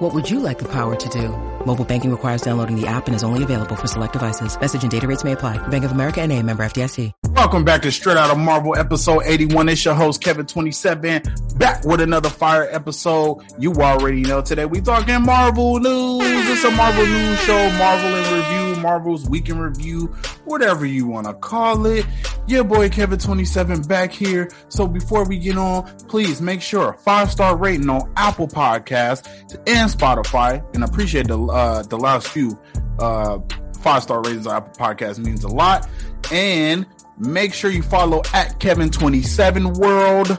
What 0.00 0.14
would 0.14 0.30
you 0.30 0.40
like 0.40 0.58
the 0.58 0.64
power 0.64 0.96
to 0.96 1.08
do? 1.10 1.28
Mobile 1.66 1.84
banking 1.84 2.10
requires 2.10 2.40
downloading 2.40 2.80
the 2.80 2.86
app 2.86 3.06
and 3.06 3.14
is 3.14 3.22
only 3.22 3.42
available 3.42 3.76
for 3.76 3.86
select 3.86 4.14
devices. 4.14 4.58
Message 4.58 4.82
and 4.82 4.90
data 4.90 5.06
rates 5.06 5.24
may 5.24 5.32
apply. 5.32 5.58
Bank 5.68 5.84
of 5.84 5.92
America 5.92 6.22
and 6.22 6.32
a 6.32 6.42
member 6.42 6.62
FDIC. 6.62 7.12
Welcome 7.36 7.64
back 7.66 7.82
to 7.82 7.92
Straight 7.92 8.16
Out 8.16 8.30
of 8.30 8.38
Marvel 8.38 8.74
episode 8.74 9.24
81. 9.26 9.68
It's 9.68 9.84
your 9.84 9.92
host, 9.94 10.22
Kevin27, 10.22 11.58
back 11.58 11.84
with 11.84 12.00
another 12.00 12.30
fire 12.30 12.66
episode. 12.70 13.42
You 13.58 13.74
already 13.74 14.22
know 14.22 14.40
today 14.40 14.64
we 14.64 14.80
talking 14.80 15.20
Marvel 15.20 15.78
news. 15.78 16.22
It's 16.24 16.64
a 16.64 16.70
Marvel 16.70 17.04
news 17.04 17.38
show, 17.40 17.70
Marvel 17.72 18.14
in 18.14 18.34
review, 18.34 18.82
Marvel's 18.82 19.28
week 19.28 19.50
in 19.50 19.58
review, 19.58 20.14
whatever 20.50 20.84
you 20.84 21.06
want 21.06 21.26
to 21.26 21.34
call 21.34 21.86
it. 21.86 22.04
Your 22.46 22.64
boy 22.64 22.88
Kevin27 22.88 23.86
back 23.86 24.12
here. 24.12 24.50
So 24.68 24.86
before 24.86 25.26
we 25.26 25.38
get 25.38 25.56
on, 25.56 25.84
please 26.08 26.42
make 26.42 26.60
sure 26.60 26.94
five 26.94 27.30
star 27.30 27.56
rating 27.56 27.88
on 27.88 28.12
Apple 28.16 28.48
Podcasts 28.48 29.26
and 29.66 29.90
Spotify. 29.90 30.62
And 30.74 30.82
appreciate 30.84 31.28
the 31.28 31.40
uh, 31.40 31.82
the 31.84 31.96
last 31.96 32.28
few 32.28 32.58
uh, 32.98 33.38
five 33.80 34.02
star 34.02 34.20
ratings 34.20 34.46
on 34.46 34.56
Apple 34.56 34.72
Podcasts 34.84 35.18
means 35.18 35.44
a 35.44 35.48
lot. 35.48 35.88
And 36.32 36.84
make 37.16 37.54
sure 37.54 37.70
you 37.70 37.82
follow 37.82 38.18
at 38.34 38.58
Kevin27 38.58 39.78
World 39.78 40.30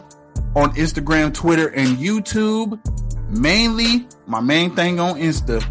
on 0.56 0.76
Instagram, 0.76 1.34
Twitter, 1.34 1.70
and 1.70 1.98
YouTube. 1.98 2.80
Mainly 3.30 4.08
my 4.28 4.42
main 4.42 4.76
thing 4.76 5.00
on 5.00 5.16
Insta. 5.16 5.64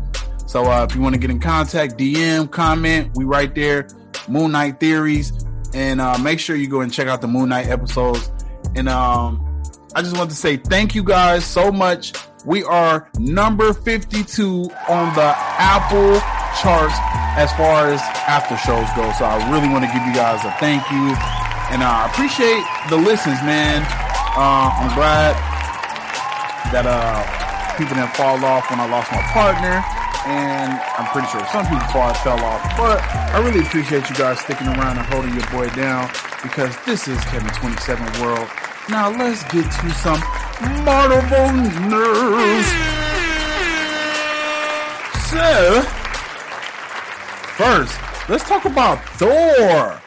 So 0.49 0.65
uh, 0.65 0.87
if 0.89 0.97
you 0.97 1.01
want 1.01 1.15
to 1.15 1.21
get 1.21 1.31
in 1.31 1.39
contact, 1.39 1.97
DM, 1.99 2.51
comment, 2.51 3.13
we 3.15 3.25
right 3.25 3.55
there. 3.55 3.87
Moon 4.29 4.53
Knight 4.53 4.81
theories, 4.81 5.33
and 5.75 6.01
uh, 6.01 6.19
make 6.19 6.41
sure 6.41 6.57
you 6.57 6.69
go 6.69 6.81
and 6.81 6.93
check 6.93 7.09
out 7.09 7.21
the 7.21 7.29
Moon 7.29 7.49
Knight 7.49 7.67
episodes. 7.69 8.31
And 8.75 8.89
um, 8.89 9.63
I 9.95 10.03
just 10.03 10.17
want 10.17 10.31
to 10.31 10.37
say 10.37 10.57
thank 10.57 10.95
you 10.95 11.03
guys 11.03 11.45
so 11.45 11.73
much. 11.73 12.13
We 12.45 12.65
are 12.65 13.11
number 13.19 13.75
52 13.75 14.71
on 14.89 15.15
the 15.15 15.35
Apple 15.37 16.19
charts 16.63 16.95
as 17.37 17.53
far 17.53 17.93
as 17.93 18.01
after 18.27 18.57
shows 18.57 18.89
go. 18.97 19.13
So 19.19 19.25
I 19.25 19.39
really 19.53 19.69
want 19.69 19.85
to 19.85 19.91
give 19.93 20.03
you 20.07 20.15
guys 20.15 20.45
a 20.45 20.51
thank 20.59 20.83
you. 20.91 21.15
And 21.71 21.83
uh, 21.83 21.87
I 21.87 22.11
appreciate 22.11 22.65
the 22.91 22.97
listens, 22.97 23.39
man. 23.43 23.83
Uh, 24.35 24.71
I'm 24.75 24.95
glad 24.95 25.37
that 26.73 26.87
uh, 26.87 27.23
people 27.77 27.95
didn't 27.95 28.15
fall 28.15 28.43
off 28.45 28.71
when 28.71 28.81
I 28.81 28.87
lost 28.87 29.11
my 29.13 29.23
partner. 29.31 29.83
And 30.27 30.73
I'm 30.99 31.07
pretty 31.13 31.29
sure 31.29 31.45
some 31.47 31.65
people 31.67 31.87
fall, 31.89 32.13
fell 32.15 32.45
off. 32.45 32.63
But 32.77 33.01
I 33.33 33.41
really 33.45 33.61
appreciate 33.61 34.09
you 34.09 34.17
guys 34.17 34.41
sticking 34.41 34.67
around 34.67 34.99
and 34.99 35.07
holding 35.07 35.35
your 35.35 35.47
boy 35.51 35.69
down 35.71 36.11
because 36.43 36.77
this 36.85 37.09
is 37.09 37.19
Kevin 37.25 37.49
27 37.55 38.23
World. 38.23 38.49
Now 38.89 39.11
let's 39.11 39.43
get 39.45 39.65
to 39.65 39.91
some 39.91 40.21
Marvel 40.85 41.53
news. 41.89 42.67
So, 45.31 45.83
first, 47.57 47.99
let's 48.29 48.45
talk 48.49 48.65
about 48.65 49.03
Thor. 49.11 50.03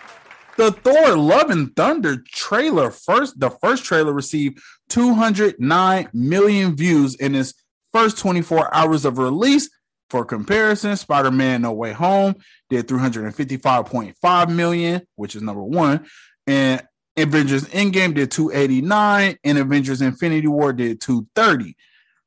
The 0.58 0.72
Thor 0.72 1.18
Love 1.18 1.50
and 1.50 1.76
Thunder 1.76 2.24
trailer 2.28 2.92
first, 2.92 3.40
the 3.40 3.50
first 3.50 3.86
trailer 3.86 4.14
received 4.14 4.60
209 4.90 6.10
million 6.14 6.76
views 6.76 7.16
in 7.16 7.34
its 7.34 7.54
first 7.92 8.18
24 8.20 8.76
hours 8.76 9.06
of 9.06 9.18
release. 9.18 9.70
For 10.14 10.24
comparison, 10.24 10.96
Spider-Man 10.96 11.64
No 11.64 11.74
Way 11.74 11.92
Home 11.92 12.36
did 12.70 12.88
355.5 12.88 14.56
million, 14.56 15.02
which 15.16 15.36
is 15.36 15.42
number 15.42 15.64
one, 15.64 16.06
and 16.46 16.84
Avengers 17.18 17.64
Endgame 17.70 18.14
did 18.14 18.30
289, 18.30 19.40
and 19.44 19.58
Avengers 19.58 20.04
Infinity 20.04 20.46
War 20.46 20.72
did 20.72 21.02
230. 21.02 21.76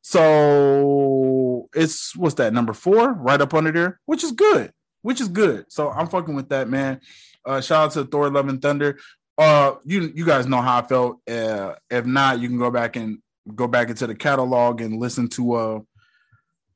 So 0.02 1.68
it's 1.76 2.16
what's 2.16 2.34
that 2.34 2.52
number 2.52 2.72
four 2.72 3.12
right 3.12 3.40
up 3.40 3.54
under 3.54 3.70
there, 3.70 4.00
which 4.06 4.24
is 4.24 4.32
good, 4.32 4.72
which 5.02 5.20
is 5.20 5.28
good. 5.28 5.66
So 5.68 5.88
I'm 5.88 6.08
fucking 6.08 6.34
with 6.34 6.48
that, 6.48 6.68
man. 6.68 7.00
Uh, 7.44 7.60
shout 7.60 7.84
out 7.84 7.92
to 7.92 8.04
Thor: 8.04 8.30
Love 8.30 8.48
and 8.48 8.60
Thunder. 8.60 8.98
Uh, 9.38 9.74
you 9.84 10.10
you 10.12 10.26
guys 10.26 10.48
know 10.48 10.60
how 10.60 10.80
I 10.80 10.82
felt. 10.82 11.20
Uh, 11.30 11.76
if 11.88 12.04
not, 12.04 12.40
you 12.40 12.48
can 12.48 12.58
go 12.58 12.72
back 12.72 12.96
and 12.96 13.18
go 13.54 13.68
back 13.68 13.90
into 13.90 14.08
the 14.08 14.16
catalog 14.16 14.80
and 14.80 14.98
listen 14.98 15.28
to 15.28 15.52
uh 15.52 15.78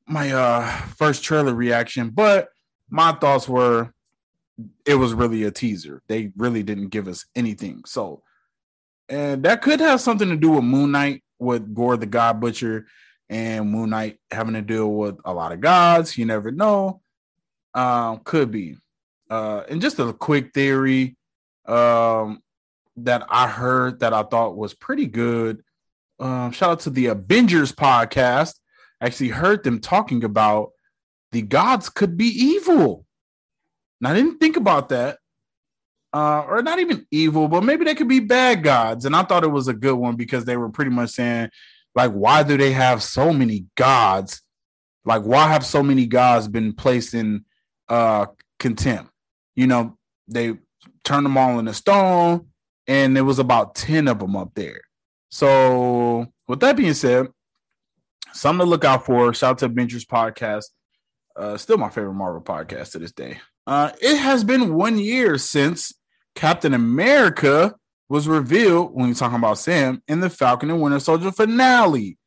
my 0.07 0.31
uh 0.31 0.69
first 0.97 1.23
trailer 1.23 1.53
reaction. 1.53 2.09
But 2.09 2.49
my 2.89 3.13
thoughts 3.13 3.47
were 3.47 3.93
it 4.85 4.95
was 4.95 5.13
really 5.13 5.43
a 5.43 5.51
teaser. 5.51 6.01
They 6.07 6.31
really 6.35 6.63
didn't 6.63 6.89
give 6.89 7.07
us 7.07 7.25
anything. 7.35 7.83
So, 7.85 8.21
and 9.09 9.43
that 9.43 9.61
could 9.61 9.79
have 9.79 10.01
something 10.01 10.29
to 10.29 10.35
do 10.35 10.51
with 10.51 10.63
Moon 10.63 10.91
Knight, 10.91 11.23
with 11.39 11.73
Gorr 11.73 11.97
the 11.97 12.05
God 12.05 12.39
Butcher, 12.39 12.87
and 13.29 13.69
Moon 13.71 13.89
Knight 13.89 14.19
having 14.29 14.53
to 14.53 14.61
deal 14.61 14.91
with 14.91 15.17
a 15.25 15.33
lot 15.33 15.51
of 15.51 15.61
gods. 15.61 16.17
You 16.17 16.25
never 16.25 16.51
know. 16.51 17.01
Um, 17.73 18.19
could 18.23 18.51
be. 18.51 18.77
Uh, 19.29 19.63
and 19.69 19.81
just 19.81 19.99
a 19.99 20.11
quick 20.11 20.53
theory 20.53 21.15
um, 21.65 22.41
that 22.97 23.25
I 23.29 23.47
heard 23.47 24.01
that 24.01 24.13
I 24.13 24.23
thought 24.23 24.57
was 24.57 24.73
pretty 24.73 25.05
good. 25.05 25.63
Um, 26.19 26.51
shout 26.51 26.71
out 26.71 26.79
to 26.81 26.89
the 26.89 27.07
Avengers 27.07 27.71
podcast. 27.71 28.55
Actually 29.01 29.29
heard 29.29 29.63
them 29.63 29.79
talking 29.79 30.23
about 30.23 30.71
the 31.31 31.41
gods 31.41 31.89
could 31.89 32.17
be 32.17 32.27
evil. 32.27 33.05
Now, 33.99 34.11
I 34.11 34.13
didn't 34.13 34.39
think 34.39 34.57
about 34.57 34.89
that. 34.89 35.17
Uh, 36.13 36.41
or 36.41 36.61
not 36.61 36.79
even 36.79 37.07
evil, 37.09 37.47
but 37.47 37.63
maybe 37.63 37.85
they 37.85 37.95
could 37.95 38.09
be 38.09 38.19
bad 38.19 38.63
gods. 38.63 39.05
And 39.05 39.15
I 39.15 39.23
thought 39.23 39.45
it 39.45 39.51
was 39.51 39.69
a 39.69 39.73
good 39.73 39.95
one 39.95 40.17
because 40.17 40.43
they 40.43 40.57
were 40.57 40.69
pretty 40.69 40.91
much 40.91 41.11
saying, 41.11 41.49
like, 41.95 42.11
why 42.11 42.43
do 42.43 42.57
they 42.57 42.71
have 42.73 43.01
so 43.01 43.31
many 43.31 43.65
gods? 43.75 44.41
Like, 45.05 45.23
why 45.23 45.47
have 45.47 45.65
so 45.65 45.81
many 45.81 46.05
gods 46.05 46.47
been 46.47 46.73
placed 46.73 47.13
in 47.13 47.45
uh 47.87 48.25
contempt? 48.59 49.09
You 49.55 49.67
know, 49.67 49.97
they 50.27 50.57
turned 51.03 51.25
them 51.25 51.37
all 51.37 51.59
into 51.59 51.73
stone, 51.73 52.47
and 52.87 53.15
there 53.15 53.25
was 53.25 53.39
about 53.39 53.75
10 53.75 54.07
of 54.07 54.19
them 54.19 54.35
up 54.35 54.51
there. 54.53 54.81
So, 55.29 56.27
with 56.47 56.59
that 56.59 56.75
being 56.75 56.93
said, 56.93 57.27
something 58.33 58.65
to 58.65 58.69
look 58.69 58.85
out 58.85 59.05
for. 59.05 59.33
Shout 59.33 59.51
out 59.51 59.57
to 59.59 59.65
Avengers 59.65 60.05
Podcast. 60.05 60.65
Uh, 61.35 61.57
still 61.57 61.77
my 61.77 61.89
favorite 61.89 62.13
Marvel 62.13 62.41
podcast 62.41 62.91
to 62.91 62.99
this 62.99 63.11
day. 63.11 63.39
Uh, 63.65 63.91
it 64.01 64.17
has 64.17 64.43
been 64.43 64.73
one 64.73 64.97
year 64.97 65.37
since 65.37 65.93
Captain 66.35 66.73
America 66.73 67.75
was 68.09 68.27
revealed 68.27 68.93
when 68.93 69.07
you're 69.07 69.15
talking 69.15 69.37
about 69.37 69.57
Sam 69.57 70.01
in 70.07 70.19
the 70.19 70.29
Falcon 70.29 70.69
and 70.69 70.81
Winter 70.81 70.99
Soldier 70.99 71.31
finale. 71.31 72.17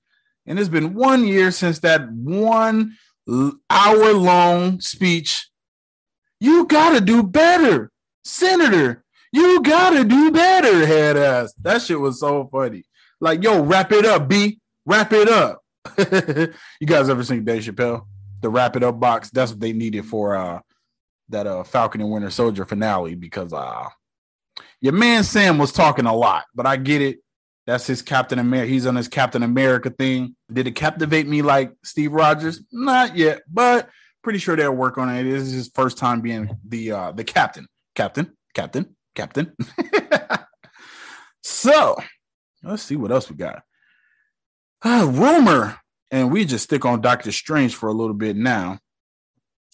And 0.46 0.58
it's 0.58 0.68
been 0.68 0.94
one 0.94 1.26
year 1.26 1.50
since 1.50 1.80
that 1.80 2.10
one 2.10 2.96
hour 3.28 4.12
long 4.12 4.80
speech. 4.80 5.48
You 6.40 6.66
gotta 6.66 7.00
do 7.00 7.22
better, 7.22 7.90
Senator. 8.24 9.04
You 9.32 9.62
gotta 9.62 10.04
do 10.04 10.30
better, 10.30 10.86
head 10.86 11.16
ass. 11.16 11.54
That 11.62 11.82
shit 11.82 11.98
was 11.98 12.20
so 12.20 12.48
funny. 12.52 12.84
Like, 13.20 13.42
yo, 13.42 13.62
wrap 13.62 13.92
it 13.92 14.04
up, 14.04 14.28
B. 14.28 14.60
Wrap 14.86 15.12
it 15.12 15.28
up. 15.28 15.63
you 15.98 16.86
guys 16.86 17.08
ever 17.08 17.24
seen 17.24 17.44
Dave 17.44 17.62
Chappelle? 17.62 18.06
The 18.40 18.48
wrap 18.48 18.76
it 18.76 18.82
up 18.82 18.98
box. 19.00 19.30
That's 19.30 19.52
what 19.52 19.60
they 19.60 19.72
needed 19.72 20.04
for 20.04 20.36
uh 20.36 20.60
that 21.30 21.46
uh 21.46 21.64
Falcon 21.64 22.00
and 22.00 22.10
Winter 22.10 22.30
Soldier 22.30 22.64
finale 22.64 23.14
because 23.14 23.52
uh 23.52 23.88
your 24.80 24.92
man 24.92 25.24
Sam 25.24 25.58
was 25.58 25.72
talking 25.72 26.06
a 26.06 26.14
lot, 26.14 26.44
but 26.54 26.66
I 26.66 26.76
get 26.76 27.00
it. 27.00 27.18
That's 27.66 27.86
his 27.86 28.02
Captain 28.02 28.38
America. 28.38 28.70
He's 28.70 28.86
on 28.86 28.96
his 28.96 29.08
Captain 29.08 29.42
America 29.42 29.88
thing. 29.88 30.36
Did 30.52 30.66
it 30.66 30.72
captivate 30.72 31.26
me 31.26 31.40
like 31.40 31.72
Steve 31.82 32.12
Rogers? 32.12 32.62
Not 32.70 33.16
yet, 33.16 33.42
but 33.48 33.88
pretty 34.22 34.38
sure 34.38 34.56
they'll 34.56 34.72
work 34.72 34.98
on 34.98 35.08
it. 35.08 35.24
This 35.24 35.42
is 35.42 35.52
his 35.52 35.70
first 35.74 35.96
time 35.96 36.20
being 36.20 36.50
the 36.66 36.92
uh 36.92 37.12
the 37.12 37.24
captain. 37.24 37.66
Captain, 37.94 38.36
captain, 38.54 38.96
captain. 39.14 39.54
so 41.42 41.96
let's 42.62 42.82
see 42.82 42.96
what 42.96 43.12
else 43.12 43.30
we 43.30 43.36
got. 43.36 43.62
Uh, 44.84 45.06
rumor, 45.10 45.78
and 46.10 46.30
we 46.30 46.44
just 46.44 46.64
stick 46.64 46.84
on 46.84 47.00
Doctor 47.00 47.32
Strange 47.32 47.74
for 47.74 47.88
a 47.88 47.92
little 47.92 48.14
bit 48.14 48.36
now. 48.36 48.78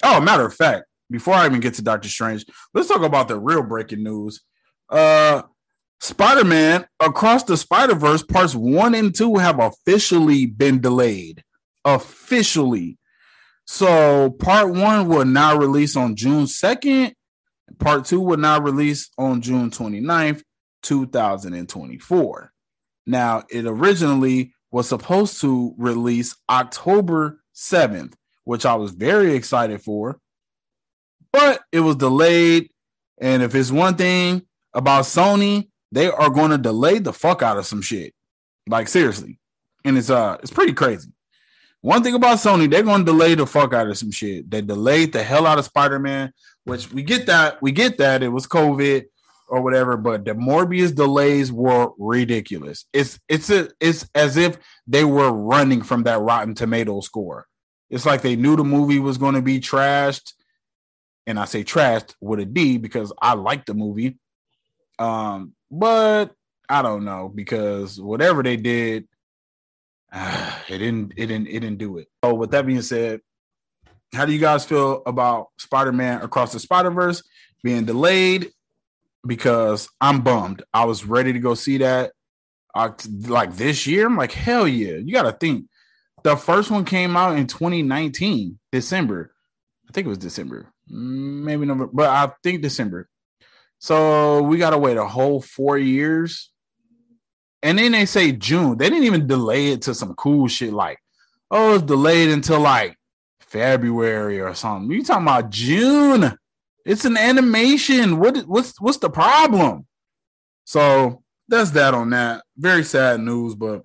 Oh, 0.03 0.21
matter 0.21 0.47
of 0.47 0.55
fact, 0.55 0.85
before 1.11 1.35
I 1.35 1.47
even 1.47 1.61
get 1.61 1.75
to 1.75 1.83
Doctor 1.83 2.09
Strange, 2.09 2.47
let's 2.73 2.89
talk 2.89 3.03
about 3.03 3.29
the 3.29 3.39
real 3.39 3.63
breaking 3.63 4.05
news. 4.05 4.41
Uh 4.89 5.43
Spider-Man 6.03 6.87
Across 6.99 7.45
the 7.45 7.59
Spider-Verse 7.59 8.23
parts 8.23 8.55
1 8.55 8.95
and 8.95 9.15
2 9.15 9.37
have 9.37 9.59
officially 9.61 10.47
been 10.47 10.81
delayed. 10.81 11.45
Officially. 11.85 12.97
So 13.67 14.31
part 14.31 14.71
1 14.71 15.09
will 15.09 15.27
now 15.27 15.59
release 15.59 15.97
on 15.97 16.17
June 16.17 16.45
2nd 16.45 17.13
Part 17.79 18.05
two 18.05 18.21
will 18.21 18.37
now 18.37 18.61
release 18.61 19.11
on 19.17 19.41
June 19.41 19.71
29th, 19.71 20.43
2024. 20.83 22.53
Now, 23.07 23.45
it 23.49 23.65
originally 23.67 24.55
was 24.71 24.89
supposed 24.89 25.41
to 25.41 25.75
release 25.77 26.37
October 26.49 27.43
7th, 27.55 28.15
which 28.45 28.65
I 28.65 28.75
was 28.75 28.93
very 28.93 29.35
excited 29.35 29.83
for, 29.83 30.19
but 31.33 31.61
it 31.73 31.81
was 31.81 31.97
delayed. 31.97 32.71
And 33.21 33.43
if 33.43 33.55
it's 33.55 33.71
one 33.71 33.97
thing 33.97 34.43
about 34.73 35.05
Sony, 35.05 35.69
they 35.93 36.11
are 36.11 36.31
going 36.31 36.51
to 36.51 36.59
delay 36.59 36.99
the 36.99 37.13
fuck 37.13 37.43
out 37.43 37.59
of 37.59 37.67
some 37.67 37.83
shit. 37.83 38.15
Like 38.69 38.89
seriously. 38.89 39.39
And 39.85 39.99
it's 39.99 40.11
uh 40.11 40.37
it's 40.43 40.53
pretty 40.53 40.73
crazy. 40.73 41.11
One 41.83 42.03
thing 42.03 42.15
about 42.15 42.39
Sony, 42.39 42.71
they're 42.71 42.83
going 42.83 43.07
to 43.07 43.13
delay 43.13 43.35
the 43.35 43.47
fuck 43.47 43.73
out 43.73 43.89
of 43.89 43.97
some 43.97 44.11
shit. 44.11 44.51
They 44.51 44.61
delayed 44.61 45.15
the 45.15 45.23
hell 45.23 45.47
out 45.47 45.59
of 45.59 45.65
Spider-Man, 45.65 46.31
which 46.65 46.93
we 46.93 47.03
get 47.03 47.27
that. 47.27 47.61
We 47.63 47.73
get 47.73 47.97
that. 47.99 48.23
It 48.23 48.29
was 48.29 48.47
COVID 48.47 49.07
or 49.51 49.61
whatever, 49.61 49.97
but 49.97 50.25
the 50.25 50.33
Morbius 50.33 50.95
delays 50.95 51.51
were 51.51 51.91
ridiculous. 51.99 52.87
It's 52.93 53.19
it's 53.29 53.51
a, 53.51 53.69
it's 53.81 54.09
as 54.15 54.37
if 54.37 54.59
they 54.87 55.05
were 55.05 55.33
running 55.33 55.83
from 55.83 56.05
that 56.05 56.21
Rotten 56.21 56.55
Tomato 56.55 57.01
score. 57.01 57.47
It's 57.91 58.07
like 58.07 58.23
they 58.23 58.37
knew 58.37 58.55
the 58.55 58.65
movie 58.65 59.01
was 59.01 59.19
going 59.19 59.35
to 59.35 59.43
be 59.43 59.59
trashed, 59.59 60.33
and 61.27 61.39
I 61.39 61.47
say 61.47 61.65
trashed 61.65 62.15
with 62.21 62.39
a 62.39 62.45
D 62.45 62.79
because 62.79 63.13
I 63.21 63.35
like 63.35 63.67
the 63.67 63.75
movie. 63.75 64.19
Um, 65.01 65.55
but 65.69 66.33
I 66.69 66.83
don't 66.83 67.05
know 67.05 67.29
because 67.29 68.01
whatever 68.01 68.45
they 68.45 68.57
did, 68.57 69.09
uh, 70.13 70.59
it 70.69 70.79
didn't 70.79 71.15
it 71.17 71.27
didn't 71.27 71.49
it 71.49 71.61
didn't 71.61 71.79
do 71.79 71.99
it. 71.99 72.07
So 72.25 72.35
with 72.35 72.53
that 72.53 72.67
being 72.67 72.83
said, 72.83 73.21
how 74.15 74.27
do 74.27 74.33
you 74.33 74.39
guys 74.39 74.65
feel 74.65 75.03
about 75.07 75.49
Spider-Man 75.59 76.23
Across 76.23 76.53
the 76.53 76.61
Spider-Verse 76.61 77.25
being 77.65 77.85
delayed 77.85 78.53
because 79.27 79.89
I'm 80.01 80.23
bummed. 80.23 80.63
I 80.73 80.85
was 80.85 81.05
ready 81.05 81.33
to 81.33 81.39
go 81.39 81.55
see 81.55 81.79
that 81.79 82.13
like 82.75 83.55
this 83.55 83.87
year. 83.87 84.07
I'm 84.07 84.17
like, 84.17 84.33
hell 84.33 84.67
yeah. 84.67 84.97
You 84.97 85.13
got 85.13 85.23
to 85.23 85.33
think 85.33 85.67
the 86.23 86.37
first 86.37 86.71
one 86.71 86.85
came 86.85 87.17
out 87.17 87.37
in 87.37 87.47
2019, 87.47 88.59
December. 88.73 89.33
I 89.89 89.93
think 89.93 90.07
it 90.07 90.11
was 90.11 90.19
December, 90.19 90.73
mm, 90.91 91.43
maybe 91.43 91.67
November, 91.67 91.91
but 91.93 92.09
I 92.09 92.33
think 92.43 92.63
December. 92.63 93.09
So 93.79 94.43
we 94.43 94.59
got 94.59 94.71
to 94.71 94.79
wait 94.79 94.97
a 94.97 95.05
whole 95.07 95.41
four 95.41 95.79
years. 95.79 96.53
And 97.63 97.79
then 97.79 97.93
they 97.93 98.07
say 98.07 98.33
June. 98.33 98.79
They 98.79 98.89
didn't 98.89 99.05
even 99.05 99.27
delay 99.27 99.69
it 99.73 99.83
to 99.83 99.95
some 99.95 100.15
cool 100.15 100.49
shit 100.49 100.73
like, 100.73 100.99
oh, 101.51 101.75
it's 101.75 101.85
delayed 101.85 102.31
until 102.31 102.61
like 102.61 102.97
February 103.41 104.41
or 104.41 104.55
something. 104.55 104.91
You 104.91 105.03
talking 105.03 105.25
about 105.25 105.51
June? 105.51 106.37
It's 106.85 107.05
an 107.05 107.17
animation. 107.17 108.19
What 108.19 108.39
what's 108.47 108.81
what's 108.81 108.99
the 108.99 109.11
problem? 109.11 109.87
So 110.65 111.23
that's 111.49 111.71
that 111.73 111.95
on 111.95 112.11
that. 112.11 112.43
Very 112.57 112.85
sad 112.85 113.21
news, 113.21 113.55
but 113.55 113.83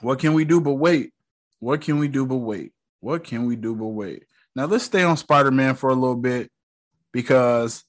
what 0.00 0.18
can 0.18 0.34
we 0.34 0.44
do 0.44 0.60
but 0.60 0.74
wait? 0.74 1.12
What 1.60 1.80
can 1.80 1.98
we 1.98 2.08
do 2.08 2.26
but 2.26 2.36
wait? 2.36 2.72
What 3.00 3.24
can 3.24 3.46
we 3.46 3.56
do 3.56 3.74
but 3.74 3.86
wait? 3.86 4.24
Now 4.54 4.66
let's 4.66 4.84
stay 4.84 5.02
on 5.02 5.16
Spider-Man 5.16 5.74
for 5.74 5.90
a 5.90 5.94
little 5.94 6.16
bit 6.16 6.50
because 7.12 7.84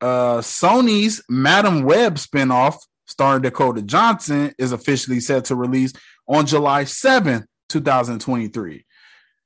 uh 0.00 0.38
Sony's 0.38 1.22
Madame 1.28 1.82
Web 1.82 2.14
spinoff 2.14 2.78
starring 3.06 3.42
Dakota 3.42 3.82
Johnson 3.82 4.54
is 4.58 4.72
officially 4.72 5.20
set 5.20 5.46
to 5.46 5.56
release 5.56 5.92
on 6.26 6.46
July 6.46 6.84
7th, 6.84 7.44
2023. 7.68 8.84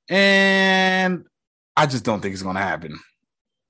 And 0.09 1.25
I 1.77 1.87
just 1.87 2.05
don't 2.05 2.21
think 2.21 2.33
it's 2.33 2.43
going 2.43 2.57
to 2.57 2.63
happen. 2.63 2.99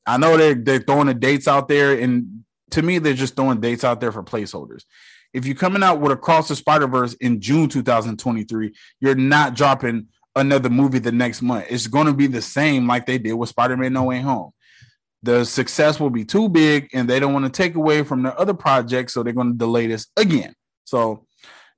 I 0.06 0.18
know 0.18 0.36
they're 0.36 0.54
they're 0.54 0.78
throwing 0.78 1.08
the 1.08 1.14
dates 1.14 1.48
out 1.48 1.68
there, 1.68 1.98
and 1.98 2.44
to 2.70 2.82
me, 2.82 2.98
they're 2.98 3.14
just 3.14 3.36
throwing 3.36 3.60
dates 3.60 3.84
out 3.84 4.00
there 4.00 4.12
for 4.12 4.22
placeholders. 4.22 4.84
If 5.32 5.44
you're 5.44 5.56
coming 5.56 5.82
out 5.82 6.00
with 6.00 6.12
Across 6.12 6.48
the 6.48 6.56
Spider 6.56 6.86
Verse 6.86 7.14
in 7.14 7.40
June 7.40 7.68
2023, 7.68 8.74
you're 9.00 9.14
not 9.14 9.54
dropping 9.54 10.06
another 10.34 10.70
movie 10.70 10.98
the 10.98 11.12
next 11.12 11.42
month. 11.42 11.66
It's 11.70 11.86
going 11.88 12.06
to 12.06 12.12
be 12.12 12.26
the 12.26 12.42
same 12.42 12.86
like 12.86 13.06
they 13.06 13.18
did 13.18 13.32
with 13.34 13.48
Spider 13.48 13.76
Man 13.76 13.92
No 13.92 14.04
Way 14.04 14.20
Home. 14.20 14.52
The 15.22 15.44
success 15.44 15.98
will 15.98 16.10
be 16.10 16.24
too 16.24 16.48
big, 16.48 16.88
and 16.92 17.08
they 17.08 17.18
don't 17.18 17.32
want 17.32 17.46
to 17.46 17.50
take 17.50 17.74
away 17.74 18.04
from 18.04 18.22
their 18.22 18.38
other 18.38 18.54
projects, 18.54 19.14
so 19.14 19.22
they're 19.22 19.32
going 19.32 19.52
to 19.52 19.58
delay 19.58 19.88
this 19.88 20.06
again. 20.16 20.54
So, 20.84 21.26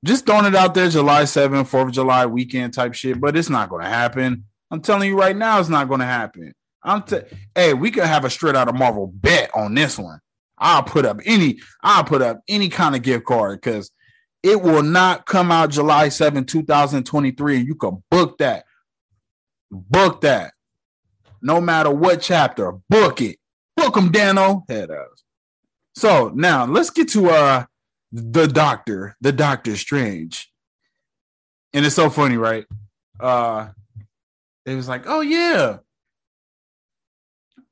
just 0.05 0.27
throwing 0.27 0.45
it 0.45 0.55
out 0.55 0.75
there, 0.75 0.89
July 0.89 1.23
7th, 1.23 1.71
4th 1.71 1.89
of 1.89 1.93
July 1.93 2.27
weekend 2.27 2.75
type 2.75 2.95
shit, 2.95 3.21
but 3.21 3.37
it's 3.37 3.49
not 3.49 3.69
going 3.69 3.83
to 3.83 3.89
happen. 3.89 4.45
I'm 4.71 4.81
telling 4.81 5.09
you 5.09 5.19
right 5.19 5.37
now, 5.37 5.59
it's 5.59 5.69
not 5.69 5.89
going 5.89 6.01
to 6.01 6.07
happen. 6.07 6.53
I'm 6.89 7.03
t- 7.03 7.21
hey, 7.55 7.75
we 7.75 7.91
could 7.91 8.05
have 8.05 8.25
a 8.25 8.31
straight 8.31 8.57
out 8.57 8.69
of 8.69 8.75
Marvel 8.75 9.07
bet 9.07 9.51
on 9.55 9.75
this 9.75 9.99
one. 9.99 10.21
I'll 10.57 10.83
put 10.83 11.05
up 11.07 11.21
any, 11.25 11.61
I'll 11.83 12.05
put 12.05 12.23
up 12.23 12.41
any 12.49 12.69
kind 12.69 12.97
of 12.97 13.03
gift 13.03 13.27
card 13.27 13.61
because 13.61 13.91
it 14.43 14.61
will 14.61 14.83
not 14.83 15.27
come 15.27 15.53
out 15.53 15.71
July 15.71 16.09
7, 16.09 16.45
2023. 16.45 17.57
And 17.57 17.67
You 17.67 17.75
can 17.75 18.03
book 18.11 18.39
that. 18.39 18.65
Book 19.71 20.23
that. 20.23 20.55
No 21.43 21.61
matter 21.61 21.91
what 21.91 22.21
chapter, 22.21 22.73
book 22.89 23.21
it. 23.21 23.39
Book 23.77 23.95
them, 23.95 24.11
Danno. 24.11 24.63
Head 24.69 24.91
ass. 24.91 25.23
So 25.95 26.33
now 26.35 26.65
let's 26.65 26.91
get 26.91 27.09
to 27.11 27.29
uh 27.31 27.65
the 28.11 28.47
doctor, 28.47 29.17
the 29.21 29.33
Doctor 29.33 29.77
Strange. 29.77 30.51
And 31.75 31.85
it's 31.85 31.95
so 31.95 32.09
funny, 32.09 32.37
right? 32.37 32.65
Uh 33.21 33.69
it 34.65 34.75
was 34.75 34.89
like, 34.89 35.05
oh 35.07 35.21
yeah, 35.21 35.79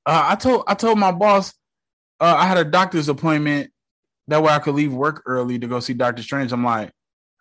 uh, 0.07 0.27
I 0.29 0.37
told 0.37 0.65
I 0.67 0.75
told 0.75 0.99
my 0.99 1.13
boss 1.13 1.53
uh, 2.21 2.35
I 2.39 2.47
had 2.47 2.59
a 2.59 2.65
doctor's 2.65 3.09
appointment. 3.09 3.71
That 4.29 4.43
way 4.43 4.53
I 4.53 4.59
could 4.59 4.75
leave 4.75 4.93
work 4.93 5.23
early 5.27 5.59
to 5.59 5.67
go 5.67 5.81
see 5.81 5.95
Doctor 5.95 6.23
Strange. 6.23 6.53
I'm 6.53 6.65
like, 6.65 6.93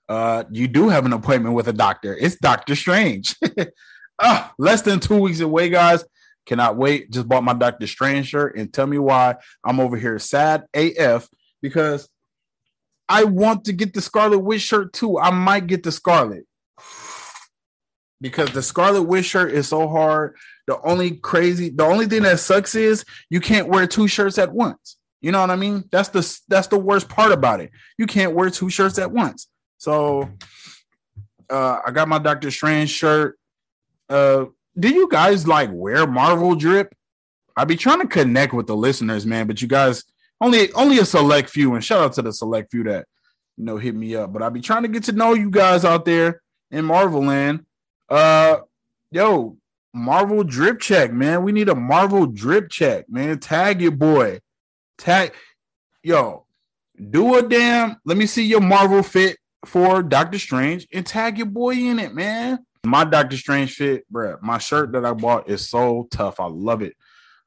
uh, 0.09 0.43
you 0.51 0.67
do 0.67 0.89
have 0.89 1.05
an 1.05 1.13
appointment 1.13 1.55
with 1.55 1.67
a 1.67 1.73
doctor. 1.73 2.15
It's 2.15 2.35
Doctor 2.35 2.75
Strange. 2.75 3.35
uh, 4.19 4.49
less 4.59 4.81
than 4.81 4.99
two 4.99 5.19
weeks 5.19 5.39
away, 5.39 5.69
guys. 5.69 6.03
Cannot 6.45 6.77
wait. 6.77 7.09
Just 7.09 7.27
bought 7.27 7.43
my 7.43 7.53
Doctor 7.53 7.87
Strange 7.87 8.27
shirt 8.27 8.57
and 8.57 8.71
tell 8.71 8.85
me 8.85 8.99
why 8.99 9.35
I'm 9.63 9.79
over 9.79 9.97
here 9.97 10.19
sad 10.19 10.65
AF 10.75 11.27
because 11.61 12.07
I 13.09 13.23
want 13.23 13.65
to 13.65 13.73
get 13.73 13.93
the 13.93 14.01
Scarlet 14.01 14.39
Witch 14.39 14.61
shirt 14.61 14.93
too. 14.93 15.17
I 15.19 15.31
might 15.31 15.67
get 15.67 15.83
the 15.83 15.91
Scarlet 15.91 16.45
because 18.21 18.51
the 18.51 18.61
Scarlet 18.61 19.03
Witch 19.03 19.25
shirt 19.25 19.51
is 19.51 19.67
so 19.67 19.87
hard. 19.87 20.35
The 20.67 20.79
only 20.81 21.11
crazy, 21.11 21.69
the 21.69 21.83
only 21.83 22.05
thing 22.07 22.23
that 22.23 22.39
sucks 22.39 22.75
is 22.75 23.05
you 23.29 23.39
can't 23.39 23.67
wear 23.67 23.87
two 23.87 24.07
shirts 24.07 24.37
at 24.37 24.51
once. 24.51 24.97
You 25.21 25.31
know 25.31 25.41
what 25.41 25.51
I 25.51 25.55
mean? 25.55 25.83
That's 25.91 26.09
the 26.09 26.39
that's 26.47 26.67
the 26.67 26.77
worst 26.77 27.09
part 27.09 27.31
about 27.31 27.59
it. 27.59 27.71
You 27.97 28.05
can't 28.05 28.33
wear 28.33 28.49
two 28.49 28.69
shirts 28.69 28.99
at 28.99 29.11
once. 29.11 29.47
So 29.77 30.29
uh 31.49 31.79
I 31.85 31.91
got 31.91 32.07
my 32.07 32.19
Doctor 32.19 32.51
Strange 32.51 32.89
shirt. 32.89 33.37
Uh 34.09 34.45
do 34.77 34.89
you 34.89 35.09
guys 35.09 35.47
like 35.47 35.69
wear 35.71 36.05
Marvel 36.05 36.55
drip? 36.55 36.93
I 37.57 37.63
be 37.63 37.77
trying 37.77 38.01
to 38.01 38.07
connect 38.07 38.53
with 38.53 38.67
the 38.67 38.75
listeners, 38.75 39.25
man, 39.25 39.47
but 39.47 39.61
you 39.61 39.67
guys 39.67 40.03
only 40.41 40.71
only 40.73 40.99
a 40.99 41.05
select 41.05 41.49
few, 41.49 41.73
and 41.75 41.83
shout 41.83 42.03
out 42.03 42.13
to 42.13 42.21
the 42.21 42.33
select 42.33 42.71
few 42.71 42.83
that 42.83 43.07
you 43.57 43.65
know 43.65 43.77
hit 43.77 43.95
me 43.95 44.15
up. 44.15 44.33
But 44.33 44.41
I 44.41 44.49
be 44.49 44.61
trying 44.61 44.83
to 44.83 44.89
get 44.89 45.03
to 45.05 45.11
know 45.11 45.33
you 45.33 45.49
guys 45.49 45.85
out 45.85 46.05
there 46.05 46.41
in 46.71 46.85
Marvel 46.85 47.23
land. 47.23 47.65
Uh, 48.09 48.57
yo, 49.11 49.57
Marvel 49.93 50.43
drip 50.43 50.79
check, 50.79 51.11
man. 51.11 51.43
We 51.43 51.51
need 51.51 51.69
a 51.69 51.75
Marvel 51.75 52.27
drip 52.27 52.69
check, 52.69 53.09
man. 53.09 53.39
Tag 53.39 53.81
your 53.81 53.91
boy. 53.91 54.39
Tag, 54.97 55.33
yo, 56.03 56.45
do 57.09 57.35
a 57.35 57.41
damn. 57.41 57.97
Let 58.05 58.17
me 58.17 58.25
see 58.25 58.45
your 58.45 58.61
Marvel 58.61 59.03
fit 59.03 59.37
for 59.65 60.03
Doctor 60.03 60.39
Strange 60.39 60.87
and 60.93 61.05
tag 61.05 61.37
your 61.37 61.47
boy 61.47 61.73
in 61.73 61.99
it, 61.99 62.13
man. 62.13 62.59
My 62.85 63.03
Doctor 63.03 63.37
Strange 63.37 63.73
fit, 63.73 64.07
bro. 64.09 64.37
My 64.41 64.57
shirt 64.57 64.91
that 64.91 65.05
I 65.05 65.13
bought 65.13 65.49
is 65.49 65.67
so 65.67 66.07
tough. 66.11 66.39
I 66.39 66.45
love 66.45 66.81
it. 66.81 66.93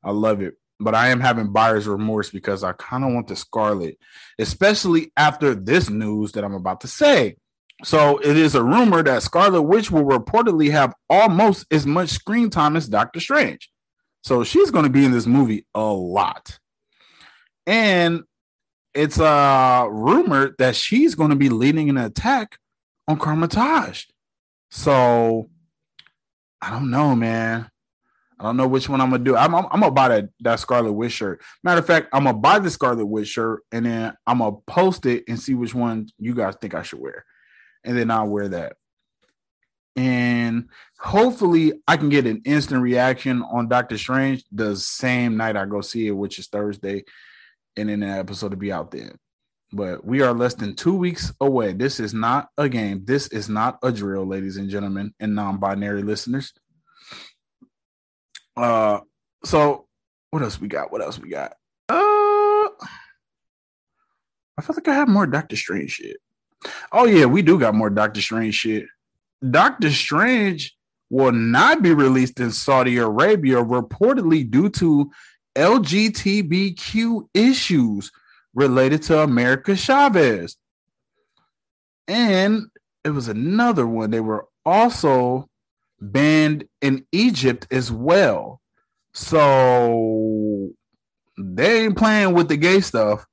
I 0.02 0.10
love 0.10 0.42
it. 0.42 0.54
But 0.80 0.94
I 0.94 1.08
am 1.08 1.20
having 1.20 1.52
buyer's 1.52 1.88
remorse 1.88 2.30
because 2.30 2.62
I 2.62 2.72
kind 2.72 3.04
of 3.04 3.12
want 3.12 3.26
the 3.28 3.36
Scarlet, 3.36 3.98
especially 4.38 5.12
after 5.16 5.54
this 5.54 5.90
news 5.90 6.32
that 6.32 6.44
I'm 6.44 6.54
about 6.54 6.82
to 6.82 6.88
say. 6.88 7.36
So 7.84 8.18
it 8.18 8.36
is 8.36 8.54
a 8.54 8.62
rumor 8.62 9.02
that 9.04 9.22
Scarlet 9.22 9.62
Witch 9.62 9.90
will 9.90 10.04
reportedly 10.04 10.70
have 10.70 10.94
almost 11.08 11.66
as 11.70 11.86
much 11.86 12.08
screen 12.10 12.50
time 12.50 12.76
as 12.76 12.88
Doctor 12.88 13.20
Strange. 13.20 13.70
So 14.24 14.42
she's 14.42 14.70
going 14.70 14.84
to 14.84 14.90
be 14.90 15.04
in 15.04 15.12
this 15.12 15.26
movie 15.26 15.64
a 15.74 15.84
lot. 15.84 16.58
And 17.66 18.22
it's 18.94 19.20
uh 19.20 19.86
rumored 19.88 20.54
that 20.58 20.74
she's 20.74 21.14
going 21.14 21.30
to 21.30 21.36
be 21.36 21.50
leading 21.50 21.88
an 21.88 21.98
attack 21.98 22.58
on 23.06 23.18
Kamar-Taj. 23.18 24.04
So 24.70 25.48
I 26.60 26.70
don't 26.70 26.90
know, 26.90 27.14
man. 27.14 27.70
I 28.40 28.44
don't 28.44 28.56
know 28.56 28.68
which 28.68 28.88
one 28.88 29.00
I'm 29.00 29.10
gonna 29.10 29.24
do. 29.24 29.36
I'm, 29.36 29.52
I'm, 29.54 29.66
I'm, 29.70 29.80
gonna 29.80 29.90
buy 29.90 30.08
that, 30.08 30.28
that 30.40 30.60
Scarlet 30.60 30.92
Witch 30.92 31.12
shirt. 31.12 31.42
Matter 31.64 31.80
of 31.80 31.86
fact, 31.86 32.08
I'm 32.12 32.24
gonna 32.24 32.38
buy 32.38 32.60
the 32.60 32.70
Scarlet 32.70 33.04
Witch 33.04 33.28
shirt 33.28 33.62
and 33.72 33.84
then 33.86 34.14
I'm 34.26 34.38
gonna 34.38 34.56
post 34.66 35.06
it 35.06 35.24
and 35.26 35.38
see 35.38 35.54
which 35.54 35.74
one 35.74 36.08
you 36.18 36.34
guys 36.34 36.54
think 36.60 36.74
I 36.74 36.82
should 36.82 37.00
wear 37.00 37.24
and 37.84 37.96
then 37.96 38.10
I'll 38.10 38.28
wear 38.28 38.48
that. 38.48 38.76
And 39.96 40.68
hopefully 40.98 41.72
I 41.88 41.96
can 41.96 42.08
get 42.08 42.26
an 42.26 42.42
instant 42.44 42.82
reaction 42.82 43.42
on 43.42 43.68
Doctor 43.68 43.98
Strange 43.98 44.44
the 44.52 44.76
same 44.76 45.36
night 45.36 45.56
I 45.56 45.66
go 45.66 45.80
see 45.80 46.06
it, 46.06 46.12
which 46.12 46.38
is 46.38 46.46
Thursday, 46.46 47.04
and 47.76 47.88
then 47.88 48.00
the 48.00 48.06
episode 48.06 48.50
to 48.50 48.56
be 48.56 48.70
out 48.70 48.90
there. 48.92 49.16
But 49.72 50.04
we 50.04 50.22
are 50.22 50.32
less 50.32 50.54
than 50.54 50.76
two 50.76 50.94
weeks 50.94 51.32
away. 51.40 51.72
This 51.72 52.00
is 52.00 52.14
not 52.14 52.48
a 52.56 52.68
game. 52.68 53.04
This 53.04 53.26
is 53.28 53.48
not 53.48 53.78
a 53.82 53.92
drill, 53.92 54.24
ladies 54.24 54.56
and 54.56 54.70
gentlemen, 54.70 55.12
and 55.20 55.34
non-binary 55.34 56.02
listeners. 56.02 56.52
Uh, 58.56 59.00
so 59.44 59.86
what 60.30 60.42
else 60.42 60.60
we 60.60 60.68
got? 60.68 60.92
What 60.92 61.02
else 61.02 61.18
we 61.18 61.30
got? 61.30 61.52
Uh, 61.88 61.94
I 64.56 64.62
feel 64.62 64.76
like 64.76 64.88
I 64.88 64.94
have 64.94 65.08
more 65.08 65.26
Doctor 65.26 65.56
Strange 65.56 65.90
shit. 65.92 66.18
Oh 66.92 67.04
yeah, 67.04 67.26
we 67.26 67.42
do 67.42 67.58
got 67.58 67.74
more 67.74 67.90
Doctor 67.90 68.20
Strange 68.20 68.54
shit. 68.54 68.86
Doctor 69.48 69.90
Strange 69.90 70.76
will 71.10 71.32
not 71.32 71.82
be 71.82 71.92
released 71.92 72.40
in 72.40 72.50
Saudi 72.50 72.98
Arabia, 72.98 73.56
reportedly 73.56 74.48
due 74.48 74.68
to 74.70 75.10
LGBTQ 75.56 77.28
issues 77.34 78.10
related 78.54 79.02
to 79.04 79.20
America 79.20 79.76
Chavez. 79.76 80.56
And 82.06 82.66
it 83.04 83.10
was 83.10 83.28
another 83.28 83.86
one. 83.86 84.10
They 84.10 84.20
were 84.20 84.46
also 84.64 85.48
banned 86.00 86.64
in 86.80 87.06
Egypt 87.12 87.66
as 87.70 87.90
well. 87.90 88.60
So 89.12 90.70
they 91.38 91.84
ain't 91.84 91.96
playing 91.96 92.34
with 92.34 92.48
the 92.48 92.56
gay 92.56 92.80
stuff 92.80 93.26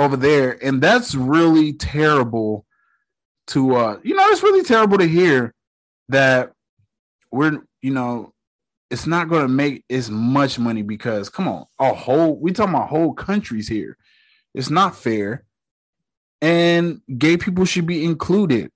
over 0.00 0.16
there. 0.16 0.58
And 0.64 0.82
that's 0.82 1.14
really 1.14 1.72
terrible 1.72 2.64
to 3.48 3.74
uh 3.74 3.98
you 4.02 4.14
know, 4.14 4.26
it's 4.28 4.42
really 4.42 4.62
terrible 4.62 4.98
to 4.98 5.06
hear 5.06 5.54
that 6.08 6.52
we're 7.30 7.60
you 7.82 7.92
know 7.92 8.32
it's 8.90 9.06
not 9.06 9.28
going 9.28 9.42
to 9.42 9.48
make 9.48 9.84
as 9.88 10.10
much 10.10 10.58
money 10.58 10.82
because 10.82 11.28
come 11.28 11.48
on 11.48 11.64
a 11.78 11.94
whole 11.94 12.36
we 12.36 12.52
talking 12.52 12.74
about 12.74 12.88
whole 12.88 13.14
countries 13.14 13.68
here 13.68 13.96
it's 14.54 14.70
not 14.70 14.96
fair 14.96 15.44
and 16.42 17.00
gay 17.18 17.36
people 17.36 17.64
should 17.64 17.86
be 17.86 18.04
included 18.04 18.70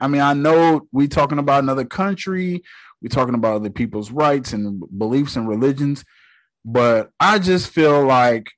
i 0.00 0.06
mean 0.06 0.20
i 0.20 0.32
know 0.32 0.86
we 0.92 1.08
talking 1.08 1.38
about 1.38 1.62
another 1.62 1.84
country 1.84 2.62
we 3.02 3.08
talking 3.08 3.34
about 3.34 3.56
other 3.56 3.70
people's 3.70 4.10
rights 4.10 4.52
and 4.52 4.82
beliefs 4.96 5.36
and 5.36 5.48
religions 5.48 6.04
but 6.64 7.10
i 7.18 7.38
just 7.38 7.70
feel 7.70 8.04
like 8.04 8.52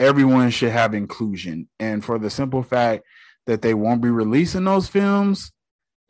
everyone 0.00 0.50
should 0.50 0.72
have 0.72 0.94
inclusion 0.94 1.68
and 1.78 2.04
for 2.04 2.18
the 2.18 2.30
simple 2.30 2.62
fact 2.62 3.04
that 3.46 3.62
they 3.62 3.74
won't 3.74 4.02
be 4.02 4.10
releasing 4.10 4.64
those 4.64 4.88
films 4.88 5.52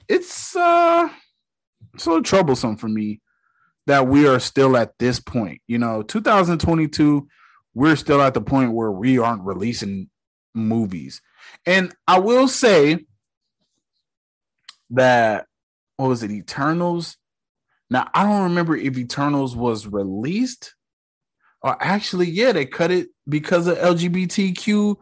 it's 0.08 0.56
uh 0.56 1.08
little 1.94 2.22
troublesome 2.22 2.76
for 2.76 2.88
me 2.88 3.20
that 3.86 4.06
we 4.06 4.26
are 4.28 4.38
still 4.38 4.76
at 4.76 4.98
this 4.98 5.20
point. 5.20 5.60
You 5.66 5.78
know, 5.78 6.02
2022, 6.02 7.28
we're 7.74 7.96
still 7.96 8.20
at 8.22 8.34
the 8.34 8.40
point 8.40 8.72
where 8.72 8.90
we 8.90 9.18
aren't 9.18 9.42
releasing 9.42 10.08
movies. 10.54 11.20
And 11.66 11.94
I 12.06 12.18
will 12.18 12.48
say 12.48 13.06
that 14.90 15.46
what 15.96 16.08
was 16.08 16.22
it, 16.22 16.30
Eternals? 16.30 17.16
Now 17.90 18.08
I 18.14 18.24
don't 18.24 18.44
remember 18.44 18.76
if 18.76 18.96
Eternals 18.96 19.56
was 19.56 19.86
released 19.86 20.74
or 21.62 21.76
actually, 21.80 22.30
yeah, 22.30 22.52
they 22.52 22.66
cut 22.66 22.90
it 22.90 23.08
because 23.28 23.66
of 23.66 23.78
LGBTQ 23.78 24.96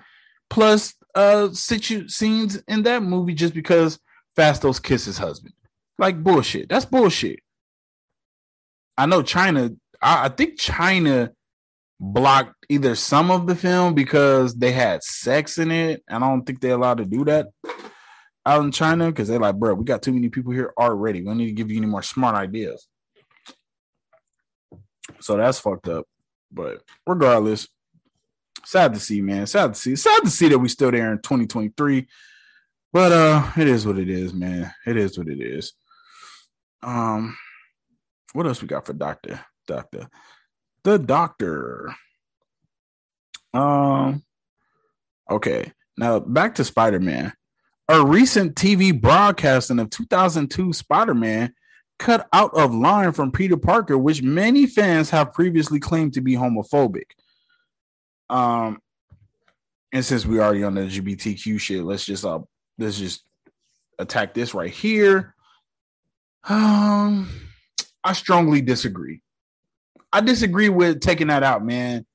plus 0.50 0.94
uh 1.14 1.48
situ 1.52 2.08
scenes 2.08 2.56
in 2.68 2.82
that 2.82 3.02
movie 3.02 3.34
just 3.34 3.54
because 3.54 3.98
Phastos 4.36 4.82
kissed 4.82 5.06
his 5.06 5.18
husband. 5.18 5.54
Like 5.98 6.22
bullshit. 6.22 6.68
That's 6.68 6.84
bullshit. 6.84 7.40
I 8.96 9.06
know 9.06 9.22
China. 9.22 9.70
I, 10.00 10.26
I 10.26 10.28
think 10.28 10.58
China 10.58 11.32
blocked 12.00 12.54
either 12.68 12.94
some 12.94 13.30
of 13.30 13.46
the 13.46 13.56
film 13.56 13.94
because 13.94 14.54
they 14.54 14.70
had 14.70 15.02
sex 15.02 15.58
in 15.58 15.70
it. 15.70 16.02
I 16.08 16.18
don't 16.18 16.42
think 16.42 16.60
they're 16.60 16.74
allowed 16.74 16.98
to 16.98 17.04
do 17.04 17.24
that 17.24 17.48
out 18.46 18.64
in 18.64 18.70
China 18.70 19.06
because 19.06 19.28
they're 19.28 19.38
like, 19.38 19.56
bro, 19.56 19.74
we 19.74 19.84
got 19.84 20.02
too 20.02 20.12
many 20.12 20.28
people 20.28 20.52
here 20.52 20.72
already. 20.78 21.20
We 21.20 21.26
don't 21.26 21.38
need 21.38 21.46
to 21.46 21.52
give 21.52 21.70
you 21.70 21.78
any 21.78 21.86
more 21.86 22.02
smart 22.02 22.36
ideas. 22.36 22.86
So 25.20 25.36
that's 25.36 25.58
fucked 25.58 25.88
up. 25.88 26.06
But 26.50 26.82
regardless, 27.06 27.68
sad 28.64 28.94
to 28.94 29.00
see, 29.00 29.20
man. 29.20 29.46
Sad 29.46 29.74
to 29.74 29.80
see. 29.80 29.96
Sad 29.96 30.22
to 30.22 30.30
see 30.30 30.48
that 30.48 30.58
we 30.58 30.68
still 30.68 30.90
there 30.90 31.12
in 31.12 31.18
2023. 31.18 32.06
But 32.92 33.12
uh, 33.12 33.50
it 33.56 33.68
is 33.68 33.86
what 33.86 33.98
it 33.98 34.08
is, 34.08 34.32
man. 34.32 34.72
It 34.86 34.96
is 34.96 35.18
what 35.18 35.28
it 35.28 35.40
is. 35.40 35.74
Um, 36.82 37.36
what 38.32 38.46
else 38.46 38.62
we 38.62 38.68
got 38.68 38.86
for 38.86 38.92
Doctor? 38.92 39.40
Doctor, 39.66 40.08
the 40.84 40.98
Doctor. 40.98 41.94
Um, 43.52 44.22
okay. 45.30 45.72
Now 45.96 46.20
back 46.20 46.54
to 46.54 46.64
Spider 46.64 47.00
Man. 47.00 47.32
A 47.88 48.04
recent 48.04 48.54
TV 48.54 48.98
broadcasting 48.98 49.78
of 49.78 49.90
2002 49.90 50.72
Spider 50.72 51.14
Man 51.14 51.54
cut 51.98 52.28
out 52.32 52.54
of 52.54 52.74
line 52.74 53.12
from 53.12 53.32
Peter 53.32 53.56
Parker, 53.56 53.98
which 53.98 54.22
many 54.22 54.66
fans 54.66 55.10
have 55.10 55.32
previously 55.32 55.80
claimed 55.80 56.14
to 56.14 56.20
be 56.20 56.34
homophobic. 56.34 57.10
Um, 58.30 58.80
and 59.92 60.04
since 60.04 60.26
we 60.26 60.38
already 60.38 60.64
on 60.64 60.74
the 60.74 60.82
LGBTQ 60.82 61.58
shit, 61.60 61.84
let's 61.84 62.04
just 62.04 62.24
uh 62.24 62.40
let's 62.78 62.98
just 62.98 63.24
attack 63.98 64.34
this 64.34 64.54
right 64.54 64.70
here. 64.70 65.34
Um, 66.48 67.28
I 68.04 68.12
strongly 68.12 68.60
disagree. 68.60 69.22
I 70.12 70.20
disagree 70.20 70.68
with 70.68 71.00
taking 71.00 71.26
that 71.28 71.42
out, 71.42 71.64
man. 71.64 72.06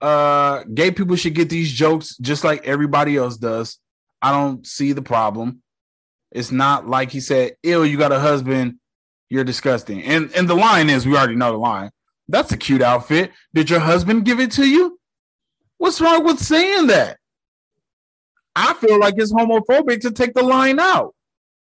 Uh, 0.00 0.64
gay 0.72 0.90
people 0.90 1.14
should 1.16 1.34
get 1.34 1.50
these 1.50 1.70
jokes 1.70 2.16
just 2.18 2.42
like 2.42 2.66
everybody 2.66 3.16
else 3.16 3.36
does. 3.36 3.78
I 4.22 4.32
don't 4.32 4.66
see 4.66 4.92
the 4.92 5.02
problem. 5.02 5.62
It's 6.32 6.50
not 6.50 6.88
like 6.88 7.10
he 7.10 7.20
said, 7.20 7.56
"Ill, 7.62 7.84
you 7.84 7.98
got 7.98 8.12
a 8.12 8.20
husband, 8.20 8.78
you're 9.30 9.44
disgusting." 9.44 10.02
And 10.02 10.30
and 10.36 10.48
the 10.48 10.54
line 10.54 10.90
is, 10.90 11.06
we 11.06 11.16
already 11.16 11.36
know 11.36 11.52
the 11.52 11.58
line. 11.58 11.90
That's 12.28 12.52
a 12.52 12.56
cute 12.56 12.82
outfit. 12.82 13.32
Did 13.54 13.70
your 13.70 13.80
husband 13.80 14.24
give 14.24 14.38
it 14.38 14.52
to 14.52 14.68
you? 14.68 15.00
What's 15.78 16.00
wrong 16.00 16.24
with 16.24 16.38
saying 16.38 16.88
that? 16.88 17.16
I 18.54 18.74
feel 18.74 18.98
like 19.00 19.14
it's 19.16 19.32
homophobic 19.32 20.00
to 20.02 20.10
take 20.10 20.34
the 20.34 20.42
line 20.42 20.78
out. 20.78 21.14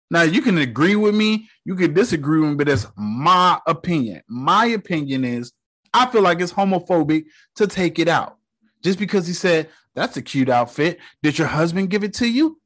Now 0.09 0.23
you 0.23 0.41
can 0.41 0.57
agree 0.57 0.97
with 0.97 1.15
me, 1.15 1.49
you 1.63 1.75
can 1.75 1.93
disagree 1.93 2.41
with 2.41 2.49
me, 2.49 2.55
but 2.55 2.67
it's 2.67 2.85
my 2.97 3.59
opinion. 3.65 4.21
My 4.27 4.65
opinion 4.65 5.23
is 5.23 5.53
I 5.93 6.05
feel 6.07 6.21
like 6.21 6.41
it's 6.41 6.51
homophobic 6.51 7.25
to 7.55 7.67
take 7.67 7.97
it 7.97 8.09
out. 8.09 8.37
Just 8.83 8.99
because 8.99 9.25
he 9.25 9.33
said 9.33 9.69
that's 9.95 10.17
a 10.17 10.21
cute 10.21 10.49
outfit. 10.49 10.99
Did 11.23 11.37
your 11.37 11.47
husband 11.47 11.89
give 11.89 12.03
it 12.03 12.13
to 12.15 12.27
you? 12.27 12.59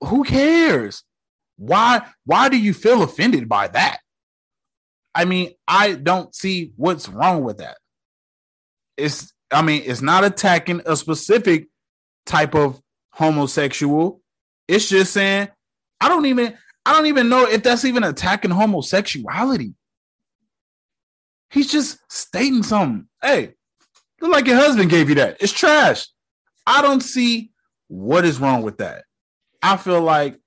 Who 0.00 0.24
cares? 0.24 1.04
Why 1.56 2.06
why 2.24 2.48
do 2.48 2.58
you 2.58 2.74
feel 2.74 3.02
offended 3.02 3.48
by 3.48 3.68
that? 3.68 3.98
I 5.14 5.24
mean, 5.24 5.52
I 5.66 5.94
don't 5.94 6.34
see 6.34 6.72
what's 6.76 7.08
wrong 7.08 7.42
with 7.42 7.58
that. 7.58 7.78
It's 8.96 9.32
I 9.50 9.62
mean, 9.62 9.82
it's 9.86 10.02
not 10.02 10.24
attacking 10.24 10.82
a 10.86 10.96
specific 10.96 11.68
type 12.26 12.54
of 12.54 12.80
homosexual. 13.10 14.20
It's 14.68 14.88
just 14.88 15.12
saying 15.12 15.48
I 16.00 16.08
don't 16.08 16.26
even 16.26 16.56
I 16.84 16.92
don't 16.92 17.06
even 17.06 17.28
know 17.28 17.46
if 17.46 17.62
that's 17.62 17.84
even 17.84 18.04
attacking 18.04 18.50
homosexuality. 18.50 19.74
He's 21.50 21.70
just 21.70 21.98
stating 22.10 22.62
something. 22.62 23.08
Hey, 23.22 23.54
look 24.20 24.32
like 24.32 24.46
your 24.46 24.56
husband 24.56 24.90
gave 24.90 25.08
you 25.08 25.14
that. 25.16 25.38
It's 25.40 25.52
trash. 25.52 26.06
I 26.66 26.82
don't 26.82 27.00
see 27.00 27.50
what 27.88 28.24
is 28.24 28.40
wrong 28.40 28.62
with 28.62 28.78
that. 28.78 29.04
I 29.62 29.76
feel 29.76 30.00
like 30.00 30.38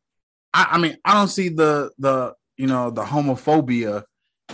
I, 0.53 0.68
I 0.72 0.77
mean 0.77 0.98
I 1.03 1.13
don't 1.13 1.27
see 1.27 1.50
the 1.50 1.91
the 2.00 2.34
you 2.58 2.68
know 2.68 2.91
the 2.91 3.03
homophobia 3.03 4.03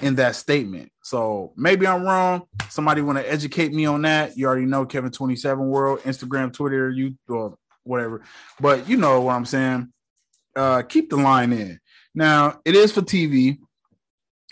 in 0.02 0.16
that 0.16 0.36
statement. 0.36 0.92
So 1.02 1.54
maybe 1.56 1.88
I'm 1.88 2.04
wrong. 2.04 2.44
Somebody 2.70 3.02
want 3.02 3.18
to 3.18 3.32
educate 3.32 3.74
me 3.74 3.86
on 3.86 4.02
that. 4.02 4.38
You 4.38 4.48
already 4.48 4.66
know 4.66 4.86
Kevin 4.86 5.12
27 5.12 5.66
World, 5.68 6.02
Instagram, 6.02 6.52
Twitter, 6.52 6.90
you 6.90 7.16
or 7.30 7.58
whatever. 7.84 8.24
But 8.60 8.90
you 8.90 8.98
know 8.98 9.22
what 9.22 9.36
I'm 9.36 9.46
saying 9.46 9.92
uh, 10.56 10.82
keep 10.84 11.10
the 11.10 11.18
line 11.18 11.54
in. 11.54 11.80
Now 12.14 12.60
it 12.66 12.76
is 12.76 12.92
for 12.92 13.02
TV, 13.02 13.58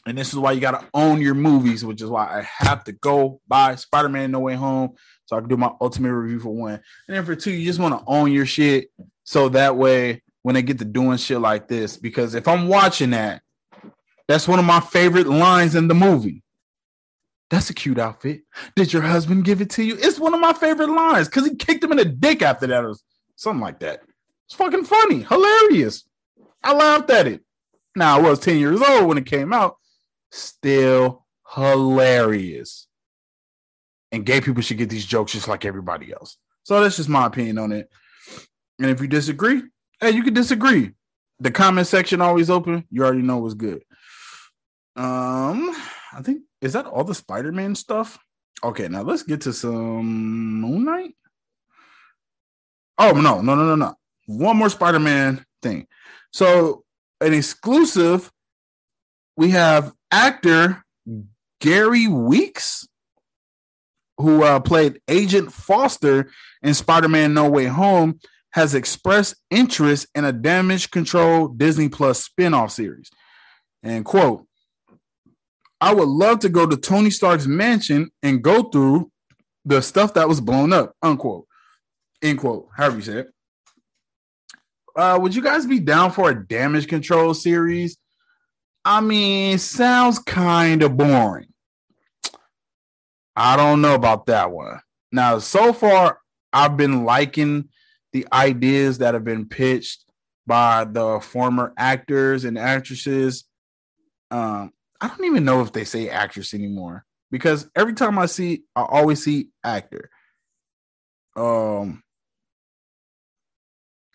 and 0.06 0.18
this 0.18 0.34
is 0.34 0.40
why 0.40 0.52
you 0.52 0.62
got 0.62 0.80
to 0.80 0.88
own 0.94 1.22
your 1.22 1.36
movies, 1.36 1.86
which 1.86 2.02
is 2.02 2.10
why 2.10 2.26
I 2.40 2.48
have 2.66 2.84
to 2.86 2.92
go 2.92 3.40
buy 3.48 3.76
Spider 3.76 4.10
Man 4.10 4.32
No 4.32 4.40
Way 4.40 4.56
Home 4.56 4.96
so 5.26 5.38
I 5.38 5.40
can 5.40 5.50
do 5.50 5.58
my 5.58 5.72
ultimate 5.80 6.14
review 6.14 6.40
for 6.40 6.54
one. 6.54 6.74
And 7.08 7.16
then 7.16 7.26
for 7.26 7.36
two, 7.36 7.52
you 7.52 7.66
just 7.66 7.80
want 7.80 7.98
to 7.98 8.04
own 8.06 8.32
your 8.32 8.46
shit 8.46 8.90
so 9.24 9.50
that 9.50 9.78
way 9.78 10.22
when 10.44 10.56
they 10.56 10.62
get 10.62 10.78
to 10.80 10.86
doing 10.86 11.18
shit 11.18 11.40
like 11.40 11.68
this, 11.68 11.98
because 11.98 12.36
if 12.36 12.48
I'm 12.48 12.68
watching 12.68 13.10
that, 13.12 13.42
that's 14.28 14.48
one 14.48 14.60
of 14.60 14.66
my 14.66 14.80
favorite 14.80 15.28
lines 15.28 15.76
in 15.76 15.88
the 15.88 15.96
movie. 15.96 16.44
That's 17.50 17.70
a 17.70 17.74
cute 17.74 18.00
outfit. 18.00 18.42
Did 18.76 18.94
your 18.94 19.02
husband 19.02 19.46
give 19.46 19.62
it 19.62 19.70
to 19.72 19.84
you? 19.84 19.98
It's 20.00 20.20
one 20.20 20.34
of 20.34 20.40
my 20.40 20.54
favorite 20.54 20.90
lines 20.90 21.28
because 21.28 21.46
he 21.46 21.56
kicked 21.56 21.84
him 21.84 21.92
in 21.92 21.98
the 21.98 22.06
dick 22.06 22.42
after 22.42 22.68
that 22.68 22.84
or 22.84 22.96
something 23.36 23.62
like 23.62 23.80
that. 23.80 24.02
It's 24.46 24.56
fucking 24.56 24.86
funny, 24.86 25.22
hilarious. 25.24 26.04
I 26.64 26.74
laughed 26.74 27.10
at 27.10 27.28
it. 27.28 27.44
Now 27.96 28.18
I 28.18 28.22
was 28.22 28.40
10 28.40 28.58
years 28.58 28.82
old 28.82 29.08
when 29.08 29.18
it 29.18 29.26
came 29.26 29.54
out. 29.54 29.78
Still 30.32 31.26
hilarious. 31.54 32.88
And 34.12 34.26
gay 34.26 34.42
people 34.42 34.62
should 34.62 34.78
get 34.78 34.90
these 34.90 35.06
jokes 35.06 35.34
just 35.34 35.48
like 35.48 35.66
everybody 35.66 36.12
else. 36.12 36.38
So 36.64 36.82
that's 36.82 36.98
just 36.98 37.10
my 37.10 37.28
opinion 37.28 37.58
on 37.60 37.72
it. 37.72 37.90
And 38.80 38.90
if 38.90 39.00
you 39.02 39.08
disagree, 39.08 39.62
hey, 40.04 40.12
you 40.12 40.24
can 40.24 40.34
disagree. 40.34 40.92
The 41.40 41.52
comment 41.52 41.88
section 41.88 42.22
always 42.22 42.50
open. 42.50 42.86
You 42.92 43.04
already 43.04 43.22
know 43.22 43.38
what's 43.38 43.54
good. 43.54 43.84
Um, 44.96 45.76
I 46.14 46.22
think 46.22 46.44
is 46.62 46.74
that 46.74 46.86
all 46.86 47.04
the 47.04 47.16
Spider-Man 47.16 47.76
stuff? 47.76 48.20
Okay, 48.64 48.88
now 48.88 49.02
let's 49.02 49.24
get 49.24 49.42
to 49.42 49.54
some 49.54 50.62
Moon 50.62 50.86
Knight. 50.86 51.16
Oh 52.98 53.14
no, 53.14 53.42
no, 53.42 53.56
no, 53.56 53.66
no, 53.66 53.76
no. 53.76 53.96
One 54.28 54.58
more 54.58 54.70
Spider-Man 54.70 55.44
thing. 55.62 55.88
So 56.32 56.84
an 57.20 57.34
exclusive, 57.34 58.32
we 59.36 59.50
have 59.52 59.94
actor 60.12 60.84
Gary 61.60 62.08
Weeks, 62.08 62.88
who 64.18 64.44
uh, 64.44 64.60
played 64.60 65.02
Agent 65.08 65.52
Foster 65.52 66.30
in 66.62 66.74
Spider-Man 66.74 67.34
No 67.34 67.50
Way 67.50 67.66
Home, 67.66 68.20
has 68.54 68.76
expressed 68.76 69.36
interest 69.50 70.08
in 70.14 70.26
a 70.26 70.32
damage 70.32 70.92
control 70.92 71.48
Disney 71.48 71.90
Plus 71.90 72.24
spin-off 72.24 72.72
series. 72.72 73.10
And 73.82 74.06
quote, 74.06 74.46
I 75.82 75.94
would 75.94 76.08
love 76.08 76.40
to 76.40 76.50
go 76.50 76.66
to 76.66 76.78
Tony 76.78 77.10
Stark's 77.10 77.48
mansion 77.48 78.12
and 78.22 78.44
go 78.44 78.64
through 78.64 79.12
the 79.66 79.82
stuff 79.82 80.14
that 80.14 80.30
was 80.30 80.40
blown 80.40 80.72
up, 80.72 80.94
unquote. 81.02 81.48
End 82.22 82.40
quote. 82.40 82.70
However 82.78 82.98
you 82.98 83.02
say 83.02 83.18
it. 83.20 83.28
Uh, 84.96 85.18
would 85.20 85.36
you 85.36 85.42
guys 85.42 85.66
be 85.66 85.80
down 85.80 86.12
for 86.12 86.30
a 86.30 86.48
damage 86.48 86.88
control 86.88 87.34
series? 87.34 87.98
I 88.86 89.02
mean, 89.02 89.58
sounds 89.58 90.20
kind 90.20 90.84
of 90.84 90.96
boring. 90.96 91.48
I 93.36 93.56
don't 93.56 93.82
know 93.82 93.96
about 93.96 94.28
that 94.28 94.52
one. 94.52 94.80
Now, 95.12 95.40
so 95.40 95.74
far, 95.74 96.20
I've 96.52 96.78
been 96.78 97.04
liking 97.04 97.70
the 98.14 98.28
ideas 98.32 99.00
that 99.00 99.14
have 99.14 99.24
been 99.24 99.48
pitched 99.48 100.06
by 100.46 100.86
the 100.86 101.20
former 101.20 101.74
actors 101.78 102.46
and 102.46 102.58
actresses. 102.58 103.46
Um, 104.32 104.72
I 105.02 105.08
don't 105.08 105.26
even 105.26 105.46
know 105.46 105.62
if 105.62 105.74
they 105.74 105.84
say 105.84 106.10
actress 106.10 106.54
anymore 106.54 107.06
because 107.32 107.70
every 107.76 107.94
time 107.94 108.18
I 108.20 108.28
see, 108.28 108.64
I 108.76 108.84
always 108.84 109.24
see 109.24 109.50
actor. 109.64 110.10
Um, 111.36 112.04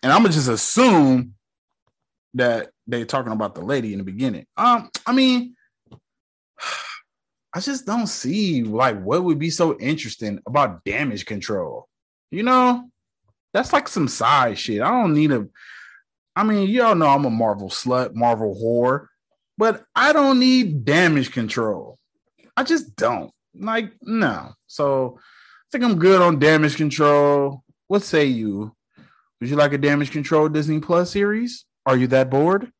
and 0.01 0.11
I'm 0.11 0.21
gonna 0.21 0.33
just 0.33 0.49
assume 0.49 1.35
that 2.35 2.69
they're 2.87 3.05
talking 3.05 3.31
about 3.33 3.55
the 3.55 3.61
lady 3.61 3.91
in 3.91 3.99
the 3.99 4.05
beginning. 4.05 4.45
Um, 4.55 4.89
I 5.05 5.13
mean, 5.13 5.55
I 7.53 7.59
just 7.59 7.85
don't 7.85 8.07
see 8.07 8.63
like 8.63 9.01
what 9.01 9.23
would 9.23 9.39
be 9.39 9.49
so 9.49 9.77
interesting 9.79 10.39
about 10.47 10.83
damage 10.83 11.25
control. 11.25 11.87
You 12.31 12.43
know, 12.43 12.89
that's 13.53 13.73
like 13.73 13.87
some 13.87 14.07
side 14.07 14.57
shit. 14.57 14.81
I 14.81 14.89
don't 14.89 15.13
need 15.13 15.31
a. 15.31 15.47
I 16.35 16.43
mean, 16.43 16.69
y'all 16.69 16.95
know 16.95 17.07
I'm 17.07 17.25
a 17.25 17.29
Marvel 17.29 17.69
slut, 17.69 18.15
Marvel 18.15 18.55
whore, 18.55 19.07
but 19.57 19.83
I 19.95 20.13
don't 20.13 20.39
need 20.39 20.85
damage 20.85 21.31
control. 21.31 21.97
I 22.55 22.63
just 22.63 22.95
don't 22.95 23.31
like 23.53 23.91
no. 24.01 24.53
So 24.67 25.17
I 25.17 25.67
think 25.71 25.83
I'm 25.83 25.99
good 25.99 26.21
on 26.21 26.39
damage 26.39 26.75
control. 26.75 27.63
What 27.87 28.03
say 28.03 28.25
you? 28.25 28.75
Would 29.39 29.49
you 29.49 29.55
like 29.55 29.73
a 29.73 29.77
damage 29.77 30.11
control 30.11 30.49
Disney 30.49 30.79
Plus 30.79 31.11
series? 31.11 31.65
Are 31.85 31.97
you 31.97 32.07
that 32.07 32.29
bored? 32.29 32.71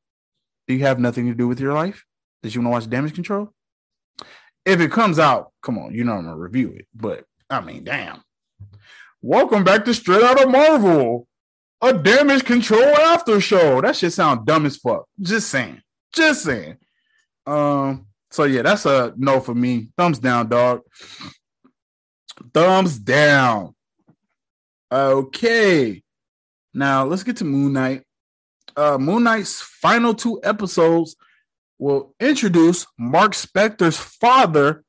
Do 0.68 0.74
you 0.76 0.82
have 0.82 1.00
nothing 1.00 1.28
to 1.28 1.34
do 1.34 1.48
with 1.48 1.60
your 1.60 1.74
life? 1.74 2.06
Does 2.44 2.54
you 2.54 2.62
want 2.62 2.68
to 2.68 2.72
watch 2.72 2.90
damage 2.90 3.16
control? 3.16 3.52
If 4.66 4.82
it 4.82 4.92
comes 4.92 5.18
out, 5.18 5.52
come 5.64 5.80
on, 5.80 5.94
you 5.94 6.04
know 6.04 6.14
I'm 6.14 6.26
gonna 6.26 6.38
review 6.38 6.74
it. 6.74 6.88
But 6.94 7.26
I 7.50 7.62
mean, 7.62 7.84
damn. 7.84 8.22
Welcome 9.22 9.66
back 9.66 9.84
to 9.84 9.94
Straight 9.94 10.24
Out 10.24 10.42
of 10.42 10.50
Marvel, 10.50 11.28
a 11.82 11.92
damage 11.92 12.46
control 12.46 12.82
after 12.82 13.42
show. 13.42 13.82
That 13.82 13.98
shit 13.98 14.14
sound 14.14 14.46
dumb 14.46 14.66
as 14.66 14.78
fuck. 14.78 15.08
Just 15.20 15.50
saying. 15.50 15.82
Just 16.14 16.44
saying. 16.44 16.78
Um, 17.46 18.08
so 18.32 18.46
yeah, 18.46 18.62
that's 18.62 18.86
a 18.86 19.14
no 19.18 19.42
for 19.42 19.54
me. 19.54 19.90
Thumbs 19.98 20.20
down, 20.20 20.48
dog. 20.48 20.84
Thumbs 22.54 22.98
down. 22.98 23.76
Okay. 24.90 26.02
Now 26.74 27.04
let's 27.04 27.24
get 27.24 27.36
to 27.38 27.46
Moon 27.46 27.74
Knight. 27.74 28.04
Uh, 28.78 28.98
Moon 28.98 29.24
Knight's 29.24 29.60
final 29.60 30.14
two 30.14 30.40
episodes 30.46 31.18
will 31.78 32.16
introduce 32.22 32.88
Mark 32.98 33.34
Spector's 33.34 33.98
father, 33.98 34.86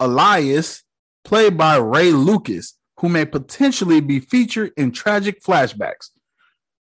Elias, 0.00 0.82
played 1.22 1.58
by 1.58 1.76
Ray 1.76 2.12
Lucas, 2.12 2.78
who 2.98 3.08
may 3.08 3.24
potentially 3.24 4.00
be 4.00 4.20
featured 4.20 4.72
in 4.76 4.92
tragic 4.92 5.42
flashbacks. 5.42 6.10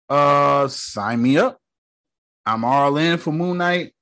Uh, 0.09 0.67
sign 0.67 1.21
me 1.21 1.37
up. 1.37 1.59
I'm 2.45 2.63
all 2.63 2.97
in 2.97 3.17
for 3.17 3.31
Moon 3.31 3.57
Knight. 3.57 3.93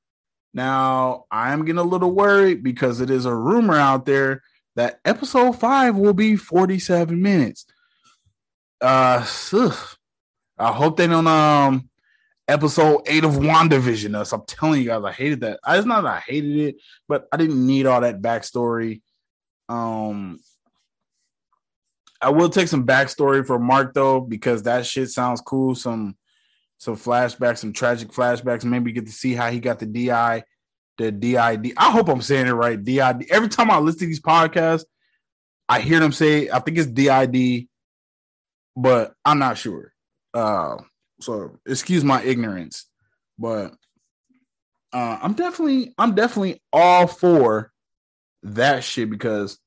Now, 0.53 1.25
I'm 1.31 1.65
getting 1.65 1.79
a 1.79 1.83
little 1.83 2.11
worried 2.11 2.63
because 2.63 3.01
it 3.01 3.09
is 3.09 3.25
a 3.25 3.35
rumor 3.35 3.75
out 3.75 4.05
there 4.05 4.41
that 4.75 4.99
episode 5.05 5.53
five 5.53 5.95
will 5.95 6.13
be 6.13 6.35
47 6.35 7.21
minutes. 7.21 7.65
Uh, 8.81 9.25
ugh. 9.53 9.97
I 10.57 10.71
hope 10.71 10.97
they 10.97 11.07
don't 11.07 11.27
um 11.27 11.89
episode 12.47 13.01
eight 13.07 13.23
of 13.23 13.33
WandaVision 13.33 14.15
us. 14.15 14.31
I'm 14.31 14.43
telling 14.47 14.81
you 14.81 14.87
guys, 14.87 15.03
I 15.03 15.11
hated 15.11 15.41
that. 15.41 15.59
It's 15.67 15.85
not 15.85 16.03
that 16.03 16.17
I 16.17 16.19
hated 16.19 16.57
it, 16.57 16.75
but 17.07 17.27
I 17.31 17.37
didn't 17.37 17.65
need 17.65 17.85
all 17.85 18.01
that 18.01 18.21
backstory. 18.21 19.01
Um, 19.67 20.39
I 22.25 22.29
will 22.29 22.49
take 22.49 22.67
some 22.67 22.87
backstory 22.87 23.45
for 23.45 23.59
Mark 23.59 23.93
though, 23.93 24.19
because 24.19 24.63
that 24.63 24.87
shit 24.87 25.11
sounds 25.11 25.41
cool. 25.41 25.75
Some 25.75 26.17
some 26.79 26.95
flashbacks, 26.95 27.59
some 27.59 27.71
tragic 27.71 28.09
flashbacks. 28.09 28.65
Maybe 28.65 28.91
get 28.91 29.05
to 29.05 29.11
see 29.11 29.35
how 29.35 29.51
he 29.51 29.59
got 29.59 29.77
the 29.77 29.85
DI, 29.85 30.43
the 30.97 31.11
DID. 31.11 31.73
I 31.77 31.91
hope 31.91 32.09
I'm 32.09 32.23
saying 32.23 32.47
it 32.47 32.53
right. 32.53 32.83
DID. 32.83 33.27
Every 33.29 33.47
time 33.47 33.69
I 33.69 33.77
listen 33.77 33.99
to 33.99 34.05
these 34.07 34.21
podcasts, 34.21 34.85
I 35.69 35.81
hear 35.81 35.99
them 35.99 36.11
say, 36.11 36.49
I 36.49 36.59
think 36.59 36.79
it's 36.79 36.87
DID, 36.87 37.67
but 38.75 39.13
I'm 39.23 39.37
not 39.37 39.59
sure. 39.59 39.93
Uh, 40.33 40.77
so 41.21 41.59
excuse 41.67 42.03
my 42.03 42.23
ignorance, 42.23 42.89
but 43.37 43.75
uh, 44.91 45.19
I'm 45.21 45.33
definitely 45.33 45.93
I'm 45.99 46.15
definitely 46.15 46.59
all 46.73 47.05
for 47.05 47.71
that 48.41 48.83
shit 48.83 49.11
because 49.11 49.59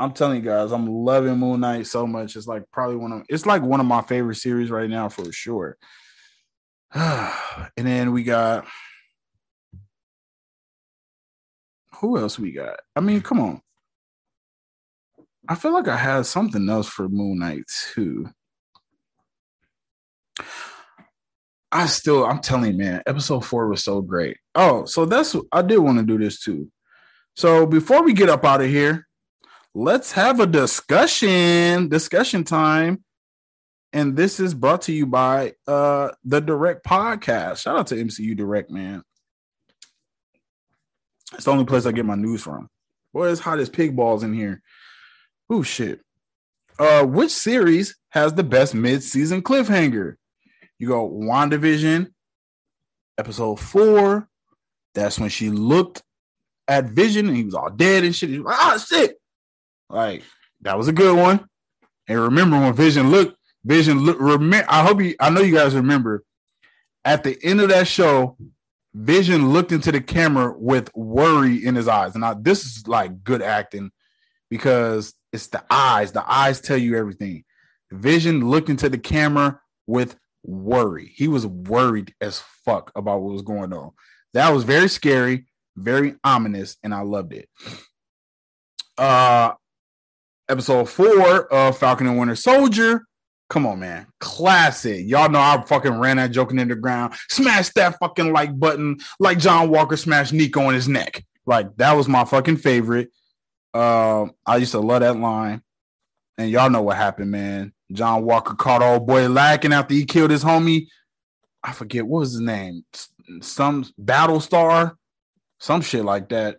I'm 0.00 0.12
telling 0.12 0.42
you 0.42 0.50
guys, 0.50 0.72
I'm 0.72 0.86
loving 0.86 1.36
Moon 1.36 1.60
Knight 1.60 1.86
so 1.86 2.06
much. 2.06 2.34
It's 2.34 2.46
like 2.46 2.64
probably 2.72 2.96
one 2.96 3.12
of 3.12 3.22
it's 3.28 3.44
like 3.44 3.60
one 3.62 3.80
of 3.80 3.86
my 3.86 4.00
favorite 4.00 4.36
series 4.36 4.70
right 4.70 4.88
now 4.88 5.10
for 5.10 5.30
sure. 5.30 5.76
and 6.94 7.30
then 7.76 8.12
we 8.12 8.22
got 8.22 8.66
who 11.96 12.16
else 12.16 12.38
we 12.38 12.50
got? 12.52 12.80
I 12.96 13.00
mean, 13.00 13.20
come 13.20 13.40
on. 13.40 13.60
I 15.46 15.54
feel 15.54 15.74
like 15.74 15.86
I 15.86 15.96
had 15.98 16.24
something 16.24 16.66
else 16.68 16.88
for 16.88 17.06
Moon 17.08 17.40
Knight 17.40 17.64
too. 17.92 18.30
I 21.70 21.86
still, 21.86 22.24
I'm 22.24 22.40
telling 22.40 22.72
you, 22.72 22.78
man, 22.78 23.02
episode 23.06 23.44
four 23.44 23.68
was 23.68 23.84
so 23.84 24.00
great. 24.00 24.38
Oh, 24.54 24.86
so 24.86 25.04
that's 25.04 25.36
I 25.52 25.60
did 25.60 25.78
want 25.78 25.98
to 25.98 26.04
do 26.04 26.18
this 26.18 26.40
too. 26.40 26.70
So 27.36 27.66
before 27.66 28.02
we 28.02 28.14
get 28.14 28.30
up 28.30 28.46
out 28.46 28.62
of 28.62 28.68
here, 28.68 29.06
let's 29.74 30.12
have 30.12 30.40
a 30.40 30.46
discussion, 30.46 31.88
discussion 31.88 32.44
time. 32.44 33.04
And 33.92 34.16
this 34.16 34.38
is 34.38 34.54
brought 34.54 34.82
to 34.82 34.92
you 34.92 35.06
by 35.06 35.54
uh 35.66 36.10
the 36.24 36.40
Direct 36.40 36.84
Podcast. 36.84 37.62
Shout 37.62 37.76
out 37.76 37.86
to 37.88 37.96
MCU 37.96 38.36
Direct, 38.36 38.70
man. 38.70 39.02
It's 41.34 41.44
the 41.44 41.50
only 41.50 41.64
place 41.64 41.86
I 41.86 41.92
get 41.92 42.06
my 42.06 42.14
news 42.14 42.42
from. 42.42 42.68
Boy, 43.12 43.30
it's 43.30 43.40
hot 43.40 43.58
as 43.58 43.68
pig 43.68 43.96
balls 43.96 44.22
in 44.22 44.32
here. 44.32 44.62
Oh 45.48 45.62
shit. 45.62 46.00
Uh, 46.78 47.04
which 47.04 47.30
series 47.30 47.96
has 48.10 48.32
the 48.32 48.44
best 48.44 48.74
mid-season 48.74 49.42
cliffhanger? 49.42 50.14
You 50.78 50.88
go 50.88 51.10
WandaVision, 51.10 52.10
episode 53.18 53.60
four. 53.60 54.28
That's 54.94 55.18
when 55.18 55.28
she 55.28 55.50
looked 55.50 56.02
at 56.66 56.86
Vision 56.86 57.28
and 57.28 57.36
he 57.36 57.44
was 57.44 57.54
all 57.54 57.70
dead 57.70 58.04
and 58.04 58.14
shit. 58.14 58.30
He 58.30 58.38
was 58.38 58.46
like, 58.46 58.58
ah, 58.58 58.78
shit. 58.78 59.20
Like, 59.90 60.22
that 60.62 60.78
was 60.78 60.88
a 60.88 60.92
good 60.92 61.16
one. 61.16 61.46
And 62.08 62.20
remember 62.20 62.58
when 62.58 62.72
Vision 62.72 63.10
looked, 63.10 63.36
Vision 63.64 63.98
look 63.98 64.18
remember 64.18 64.66
I 64.70 64.82
hope 64.82 65.02
you 65.02 65.14
I 65.20 65.28
know 65.28 65.42
you 65.42 65.54
guys 65.54 65.74
remember 65.74 66.24
at 67.04 67.22
the 67.24 67.38
end 67.42 67.60
of 67.60 67.68
that 67.68 67.86
show, 67.86 68.36
Vision 68.94 69.52
looked 69.52 69.72
into 69.72 69.92
the 69.92 70.00
camera 70.00 70.54
with 70.56 70.94
worry 70.94 71.64
in 71.64 71.74
his 71.74 71.88
eyes. 71.88 72.14
And 72.14 72.22
now 72.22 72.34
this 72.34 72.64
is 72.64 72.88
like 72.88 73.22
good 73.22 73.42
acting 73.42 73.90
because 74.48 75.14
it's 75.32 75.48
the 75.48 75.62
eyes. 75.70 76.12
The 76.12 76.28
eyes 76.30 76.60
tell 76.60 76.76
you 76.76 76.96
everything. 76.96 77.44
Vision 77.90 78.48
looked 78.48 78.68
into 78.68 78.88
the 78.88 78.98
camera 78.98 79.60
with 79.86 80.16
worry. 80.44 81.12
He 81.14 81.28
was 81.28 81.46
worried 81.46 82.14
as 82.20 82.42
fuck 82.64 82.92
about 82.96 83.20
what 83.20 83.32
was 83.32 83.42
going 83.42 83.72
on. 83.72 83.92
That 84.34 84.50
was 84.50 84.64
very 84.64 84.88
scary, 84.88 85.46
very 85.76 86.14
ominous, 86.24 86.76
and 86.82 86.94
I 86.94 87.02
loved 87.02 87.32
it. 87.32 87.48
Uh 88.96 89.52
episode 90.50 90.88
four 90.88 91.52
of 91.52 91.78
Falcon 91.78 92.08
and 92.08 92.18
Winter 92.18 92.34
Soldier. 92.34 93.02
Come 93.48 93.66
on, 93.66 93.80
man. 93.80 94.06
Classic. 94.20 95.06
Y'all 95.06 95.28
know 95.30 95.40
I 95.40 95.62
fucking 95.66 95.98
ran 95.98 96.18
that 96.18 96.30
joking 96.30 96.58
in 96.58 96.68
the 96.68 96.76
ground. 96.76 97.14
Smash 97.28 97.70
that 97.70 97.98
fucking 97.98 98.32
like 98.32 98.58
button 98.58 98.98
like 99.18 99.38
John 99.38 99.70
Walker 99.70 99.96
smashed 99.96 100.32
Nico 100.32 100.62
on 100.62 100.74
his 100.74 100.88
neck. 100.88 101.24
Like 101.46 101.76
that 101.76 101.92
was 101.92 102.08
my 102.08 102.24
fucking 102.24 102.58
favorite. 102.58 103.10
Uh, 103.72 104.26
I 104.44 104.56
used 104.58 104.72
to 104.72 104.80
love 104.80 105.00
that 105.00 105.16
line. 105.16 105.62
And 106.38 106.50
y'all 106.50 106.70
know 106.70 106.82
what 106.82 106.96
happened, 106.96 107.30
man. 107.30 107.72
John 107.92 108.24
Walker 108.24 108.54
caught 108.54 108.82
old 108.82 109.06
boy 109.06 109.28
lacking 109.28 109.72
after 109.72 109.94
he 109.94 110.04
killed 110.04 110.30
his 110.30 110.44
homie. 110.44 110.86
I 111.62 111.72
forget 111.72 112.06
what 112.06 112.20
was 112.20 112.32
his 112.32 112.40
name. 112.40 112.84
Some 113.42 113.84
Battlestar, 114.00 114.96
some 115.58 115.82
shit 115.82 116.04
like 116.04 116.28
that. 116.30 116.56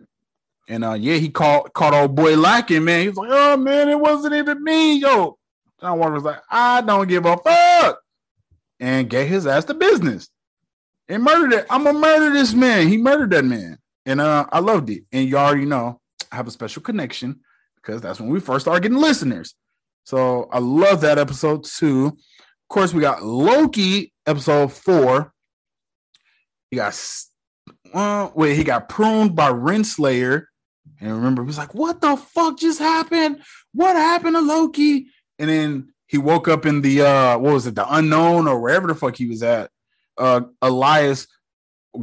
And 0.68 0.84
uh, 0.84 0.94
yeah, 0.94 1.16
he 1.16 1.28
caught 1.28 1.72
caught 1.72 1.94
old 1.94 2.14
boy 2.14 2.36
lacking, 2.36 2.84
man. 2.84 3.06
He's 3.06 3.16
like, 3.16 3.30
oh 3.30 3.56
man, 3.56 3.88
it 3.88 3.98
wasn't 3.98 4.34
even 4.34 4.62
me, 4.62 4.98
yo. 4.98 5.38
John 5.80 5.98
Walker 5.98 6.12
was 6.12 6.22
like, 6.22 6.40
I 6.50 6.80
don't 6.80 7.08
give 7.08 7.26
a 7.26 7.36
fuck, 7.36 8.00
and 8.78 9.10
get 9.10 9.26
his 9.26 9.46
ass 9.46 9.64
to 9.66 9.74
business 9.74 10.28
and 11.08 11.22
murdered 11.22 11.52
it. 11.52 11.66
I'm 11.68 11.84
gonna 11.84 11.98
murder 11.98 12.30
this 12.32 12.54
man. 12.54 12.88
He 12.88 12.96
murdered 12.96 13.30
that 13.30 13.44
man, 13.44 13.78
and 14.06 14.20
uh, 14.20 14.46
I 14.50 14.60
loved 14.60 14.90
it. 14.90 15.04
And 15.12 15.28
you 15.28 15.36
already 15.36 15.66
know 15.66 16.00
I 16.30 16.36
have 16.36 16.46
a 16.46 16.52
special 16.52 16.82
connection 16.82 17.40
because 17.76 18.00
that's 18.00 18.20
when 18.20 18.30
we 18.30 18.40
first 18.40 18.64
started 18.64 18.82
getting 18.82 18.98
listeners. 18.98 19.54
So 20.04 20.48
I 20.52 20.58
love 20.58 21.00
that 21.02 21.18
episode 21.18 21.64
too. 21.64 22.06
Of 22.06 22.68
course, 22.68 22.94
we 22.94 23.00
got 23.00 23.22
Loki 23.22 24.12
episode 24.26 24.72
four. 24.72 25.32
He 26.70 26.76
got 26.76 26.98
uh, 27.92 28.30
wait, 28.34 28.56
he 28.56 28.64
got 28.64 28.88
pruned 28.88 29.36
by 29.36 29.50
Renslayer 29.50 30.44
and 31.02 31.16
remember, 31.16 31.42
he 31.42 31.46
was 31.48 31.58
like, 31.58 31.74
"What 31.74 32.00
the 32.00 32.16
fuck 32.16 32.58
just 32.58 32.78
happened? 32.78 33.42
What 33.74 33.96
happened 33.96 34.36
to 34.36 34.40
Loki?" 34.40 35.08
And 35.38 35.50
then 35.50 35.92
he 36.06 36.16
woke 36.16 36.46
up 36.46 36.64
in 36.64 36.80
the 36.80 37.02
uh, 37.02 37.38
what 37.38 37.54
was 37.54 37.66
it, 37.66 37.74
the 37.74 37.92
unknown 37.92 38.46
or 38.46 38.60
wherever 38.60 38.86
the 38.86 38.94
fuck 38.94 39.16
he 39.16 39.26
was 39.26 39.42
at, 39.42 39.70
uh, 40.16 40.42
Elias 40.62 41.26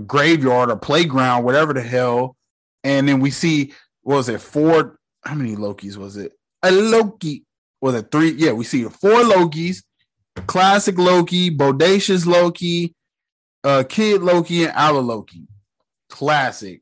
graveyard 0.06 0.70
or 0.70 0.76
playground, 0.76 1.46
whatever 1.46 1.74
the 1.74 1.82
hell. 1.82 2.36
And 2.84 3.08
then 3.08 3.22
we 3.22 3.32
see, 3.32 3.74
what 4.02 4.18
was 4.18 4.30
it, 4.30 4.42
four? 4.42 5.00
How 5.24 5.34
many 5.34 5.56
Lokis 5.56 5.96
was 5.96 6.18
it? 6.18 6.34
A 6.64 6.72
Loki 6.72 7.46
was 7.82 7.96
it 7.96 8.12
three? 8.12 8.32
Yeah, 8.32 8.52
we 8.52 8.66
see 8.66 8.84
four 8.84 9.22
Lokis: 9.22 9.82
classic 10.46 10.98
Loki, 10.98 11.56
bodacious 11.56 12.26
Loki, 12.26 12.94
uh, 13.64 13.84
kid 13.88 14.22
Loki, 14.22 14.66
and 14.66 14.74
Ala 14.78 15.00
Loki. 15.00 15.48
Classic 16.10 16.82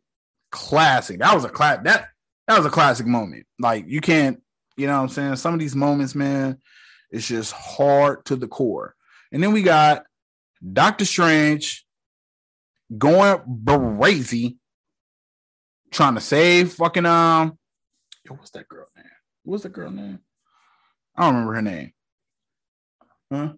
classic. 0.57 1.19
That 1.19 1.35
was 1.35 1.45
a 1.45 1.49
class 1.49 1.79
that 1.83 2.09
that 2.47 2.57
was 2.57 2.65
a 2.65 2.71
classic 2.71 3.05
moment. 3.05 3.45
Like 3.59 3.85
you 3.87 4.01
can't, 4.01 4.41
you 4.75 4.87
know 4.87 4.97
what 4.97 5.03
I'm 5.03 5.09
saying? 5.09 5.35
Some 5.35 5.53
of 5.53 5.59
these 5.59 5.75
moments, 5.75 6.15
man, 6.15 6.57
it's 7.11 7.27
just 7.27 7.53
hard 7.53 8.25
to 8.25 8.35
the 8.35 8.47
core. 8.47 8.95
And 9.31 9.43
then 9.43 9.53
we 9.53 9.61
got 9.61 10.03
Doctor 10.73 11.05
Strange 11.05 11.85
going 12.97 13.39
crazy, 13.99 14.57
trying 15.91 16.15
to 16.15 16.21
save 16.21 16.73
fucking 16.73 17.05
um 17.05 17.57
yo, 18.25 18.35
what's 18.35 18.51
that 18.51 18.67
girl 18.67 18.87
name? 18.95 19.05
What's 19.43 19.63
the 19.63 19.69
girl 19.69 19.91
name? 19.91 20.19
I 21.15 21.23
don't 21.23 21.35
remember 21.35 21.53
her 21.53 21.61
name. 21.61 21.93
Huh? 23.31 23.53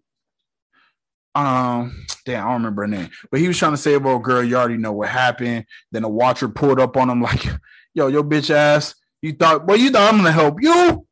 Um 1.36 2.06
damn, 2.26 2.46
I 2.46 2.50
don't 2.50 2.62
remember 2.62 2.84
her 2.84 2.88
name, 2.88 3.10
but 3.32 3.40
he 3.40 3.48
was 3.48 3.58
trying 3.58 3.74
to 3.74 3.78
say, 3.78 3.98
Well, 3.98 4.20
girl, 4.20 4.44
you 4.44 4.56
already 4.56 4.78
know 4.78 4.94
what 4.94 5.10
happened. 5.10 5.66
Then 5.92 6.04
a 6.04 6.10
watcher 6.10 6.50
pulled 6.50 6.80
up 6.80 6.98
on 6.98 7.10
him 7.10 7.22
like, 7.24 7.46
Yo, 7.94 8.08
your 8.08 8.24
bitch 8.24 8.50
ass, 8.50 8.96
you 9.22 9.34
thought, 9.34 9.66
well, 9.66 9.78
you 9.78 9.92
thought 9.92 10.12
I'm 10.14 10.18
gonna 10.18 10.32
help 10.32 10.62
you. 10.62 11.06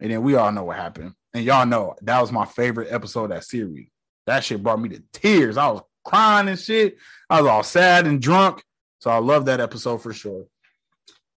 And 0.00 0.10
then 0.10 0.22
we 0.22 0.34
all 0.34 0.52
know 0.52 0.64
what 0.64 0.76
happened. 0.76 1.14
And 1.32 1.44
y'all 1.44 1.66
know 1.66 1.94
that 2.02 2.20
was 2.20 2.32
my 2.32 2.44
favorite 2.44 2.92
episode 2.92 3.24
of 3.24 3.30
that 3.30 3.44
series. 3.44 3.88
That 4.26 4.44
shit 4.44 4.62
brought 4.62 4.80
me 4.80 4.88
to 4.90 5.02
tears. 5.12 5.56
I 5.56 5.68
was 5.68 5.82
crying 6.04 6.48
and 6.48 6.58
shit. 6.58 6.96
I 7.28 7.40
was 7.40 7.50
all 7.50 7.62
sad 7.62 8.06
and 8.06 8.20
drunk. 8.20 8.62
So 9.00 9.10
I 9.10 9.18
love 9.18 9.46
that 9.46 9.60
episode 9.60 9.98
for 9.98 10.12
sure. 10.12 10.46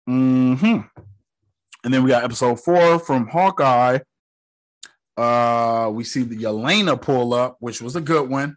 hmm 0.07 0.81
And 1.85 1.95
then 1.95 2.03
we 2.03 2.11
got 2.11 2.25
episode 2.25 2.61
four 2.61 2.99
from 2.99 3.27
Hawkeye 3.27 4.01
uh, 5.17 5.91
we 5.93 6.05
see 6.05 6.23
the 6.23 6.37
Yelena 6.37 7.01
pull 7.01 7.35
up, 7.35 7.57
which 7.61 7.81
was 7.81 7.97
a 7.97 8.01
good 8.01 8.29
one. 8.29 8.57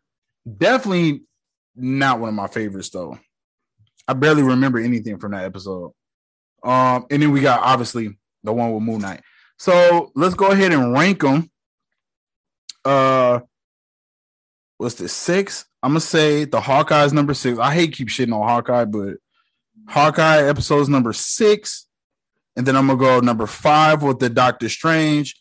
Definitely 0.57 1.23
not 1.75 2.19
one 2.19 2.29
of 2.29 2.35
my 2.35 2.47
favorites 2.47 2.89
though. 2.89 3.19
I 4.07 4.13
barely 4.13 4.43
remember 4.43 4.79
anything 4.79 5.17
from 5.19 5.33
that 5.33 5.43
episode. 5.43 5.91
Um, 6.63 7.05
and 7.11 7.21
then 7.21 7.31
we 7.31 7.41
got 7.41 7.61
obviously 7.61 8.17
the 8.43 8.53
one 8.53 8.73
with 8.73 8.83
Moon 8.83 9.01
Knight. 9.01 9.21
So 9.57 10.11
let's 10.15 10.35
go 10.35 10.47
ahead 10.47 10.71
and 10.71 10.93
rank 10.93 11.21
them. 11.21 11.49
Uh, 12.85 13.41
what's 14.77 14.95
the 14.95 15.09
six? 15.09 15.65
I'm 15.83 15.91
gonna 15.91 15.99
say 15.99 16.45
the 16.45 16.61
Hawkeye's 16.61 17.13
number 17.13 17.33
six. 17.33 17.59
I 17.59 17.73
hate 17.73 17.93
keep 17.93 18.07
shitting 18.07 18.33
on 18.33 18.47
Hawkeye, 18.47 18.85
but 18.85 19.17
Hawkeye 19.87 20.47
episode's 20.47 20.89
number 20.89 21.13
six, 21.13 21.87
and 22.55 22.65
then 22.65 22.75
I'm 22.75 22.87
gonna 22.87 22.99
go 22.99 23.19
number 23.19 23.45
five 23.45 24.03
with 24.03 24.19
the 24.19 24.29
Doctor 24.29 24.69
Strange, 24.69 25.35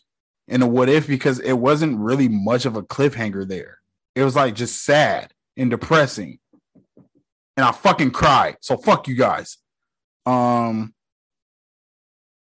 in 0.47 0.61
a 0.61 0.67
what 0.67 0.89
if 0.89 1.07
because 1.07 1.39
it 1.39 1.53
wasn't 1.53 1.99
really 1.99 2.29
much 2.29 2.65
of 2.65 2.75
a 2.75 2.83
cliffhanger 2.83 3.47
there. 3.47 3.79
It 4.15 4.23
was 4.23 4.35
like 4.35 4.55
just 4.55 4.83
sad 4.83 5.33
and 5.55 5.69
depressing. 5.69 6.39
And 7.55 7.65
I 7.65 7.71
fucking 7.71 8.11
cried. 8.11 8.57
So 8.61 8.77
fuck 8.77 9.07
you 9.07 9.15
guys. 9.15 9.57
Um 10.25 10.93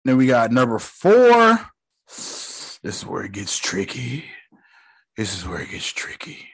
then 0.04 0.18
we 0.18 0.28
got 0.28 0.52
number 0.52 0.80
four. 0.80 1.60
This 2.08 2.80
is 2.84 3.06
where 3.06 3.24
it 3.24 3.34
gets 3.34 3.58
tricky. 3.58 4.26
This 5.16 5.38
is 5.38 5.48
where 5.48 5.62
it 5.62 5.70
gets 5.70 5.88
tricky. 5.88 6.48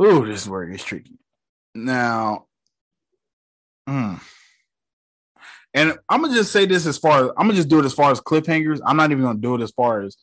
Ooh, 0.00 0.26
this 0.26 0.42
is 0.42 0.48
where 0.48 0.64
it 0.64 0.72
gets 0.72 0.82
tricky. 0.82 1.18
Now, 1.74 2.46
hmm. 3.86 4.14
And 5.74 5.98
I'm 6.08 6.22
gonna 6.22 6.34
just 6.34 6.52
say 6.52 6.66
this 6.66 6.86
as 6.86 6.96
far 6.96 7.24
as 7.24 7.30
I'm 7.36 7.48
gonna 7.48 7.54
just 7.54 7.68
do 7.68 7.80
it 7.80 7.84
as 7.84 7.92
far 7.92 8.12
as 8.12 8.20
cliffhangers. 8.20 8.80
I'm 8.86 8.96
not 8.96 9.10
even 9.10 9.24
gonna 9.24 9.38
do 9.38 9.56
it 9.56 9.60
as 9.60 9.72
far 9.72 10.02
as 10.02 10.16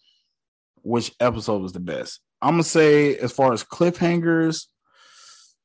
which 0.82 1.14
episode 1.20 1.62
was 1.62 1.74
the 1.74 1.82
best. 1.82 2.22
I'm 2.42 2.54
gonna 2.54 2.64
say 2.64 3.18
as 3.18 3.34
far 3.34 3.52
as 3.52 3.64
cliffhangers, 3.64 4.68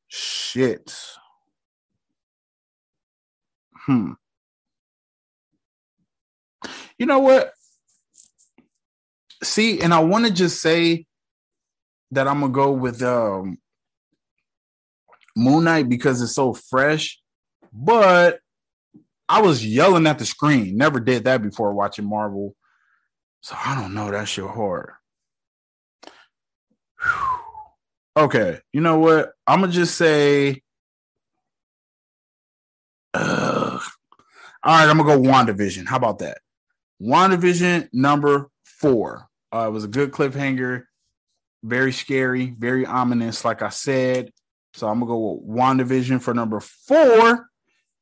shit. 0.09 0.93
Hmm. 3.87 4.13
You 6.99 7.07
know 7.07 7.21
what? 7.21 7.53
See, 9.45 9.81
and 9.81 9.95
I 9.95 10.01
want 10.01 10.27
to 10.27 10.33
just 10.33 10.61
say 10.61 11.07
that 12.11 12.27
I'm 12.27 12.41
gonna 12.41 12.53
go 12.53 12.73
with 12.73 13.03
um 13.03 13.59
Moon 15.37 15.65
Knight 15.65 15.89
because 15.89 16.21
it's 16.23 16.35
so 16.35 16.55
fresh, 16.55 17.21
but 17.73 18.41
I 19.29 19.43
was 19.43 19.67
yelling 19.67 20.07
at 20.07 20.19
the 20.19 20.27
screen. 20.27 20.77
Never 20.77 21.01
did 21.01 21.25
that 21.25 21.43
before 21.43 21.73
watching 21.75 22.09
Marvel. 22.09 22.55
So 23.41 23.57
I 23.65 23.81
don't 23.81 23.95
know. 23.95 24.11
That 24.11 24.29
shit 24.29 24.45
hard. 24.45 24.93
Okay, 28.17 28.61
you 28.73 28.81
know 28.81 28.99
what? 28.99 29.33
I'm 29.47 29.61
gonna 29.61 29.73
just 29.73 29.97
say. 29.97 30.63
All 33.15 33.81
right, 34.65 34.89
I'm 34.89 34.99
gonna 34.99 35.05
go 35.05 35.21
WandaVision. 35.21 35.87
How 35.87 35.97
about 35.97 36.19
that? 36.21 36.39
WandaVision 37.01 37.89
number 37.93 38.49
four. 38.65 39.29
Uh, 39.55 39.69
it 39.69 39.71
was 39.71 39.85
a 39.85 39.89
good 39.89 40.11
cliffhanger, 40.11 40.85
very 41.63 41.93
scary, 41.93 42.55
very 42.59 42.85
ominous, 42.85 43.45
like 43.45 43.63
I 43.63 43.69
said. 43.69 44.33
So 44.75 44.89
I'm 44.89 44.99
gonna 44.99 45.11
go 45.11 45.35
with 45.35 45.57
WandaVision 45.57 46.21
for 46.21 46.35
number 46.35 46.61
four. 46.61 47.46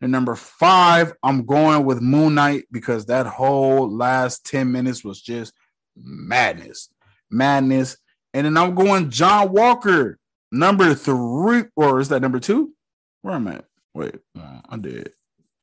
And 0.05 0.12
number 0.12 0.35
five, 0.35 1.14
I'm 1.23 1.47
going 1.47 1.87
with 1.87 2.03
Moon 2.03 2.35
Knight 2.35 2.64
because 2.71 3.07
that 3.07 3.25
whole 3.25 3.90
last 3.90 4.45
10 4.45 4.71
minutes 4.71 5.03
was 5.03 5.23
just 5.23 5.55
madness. 5.97 6.90
Madness. 7.31 7.97
And 8.35 8.45
then 8.45 8.55
I'm 8.59 8.75
going 8.75 9.09
John 9.09 9.51
Walker, 9.51 10.19
number 10.53 10.93
three, 10.93 11.62
or 11.75 12.01
is 12.01 12.11
that 12.11 12.21
number 12.21 12.38
two? 12.38 12.75
Where 13.23 13.33
am 13.33 13.49
I 13.49 13.55
at? 13.55 13.64
Wait, 13.95 14.17
uh, 14.38 14.61
I 14.69 14.77
did. 14.77 15.12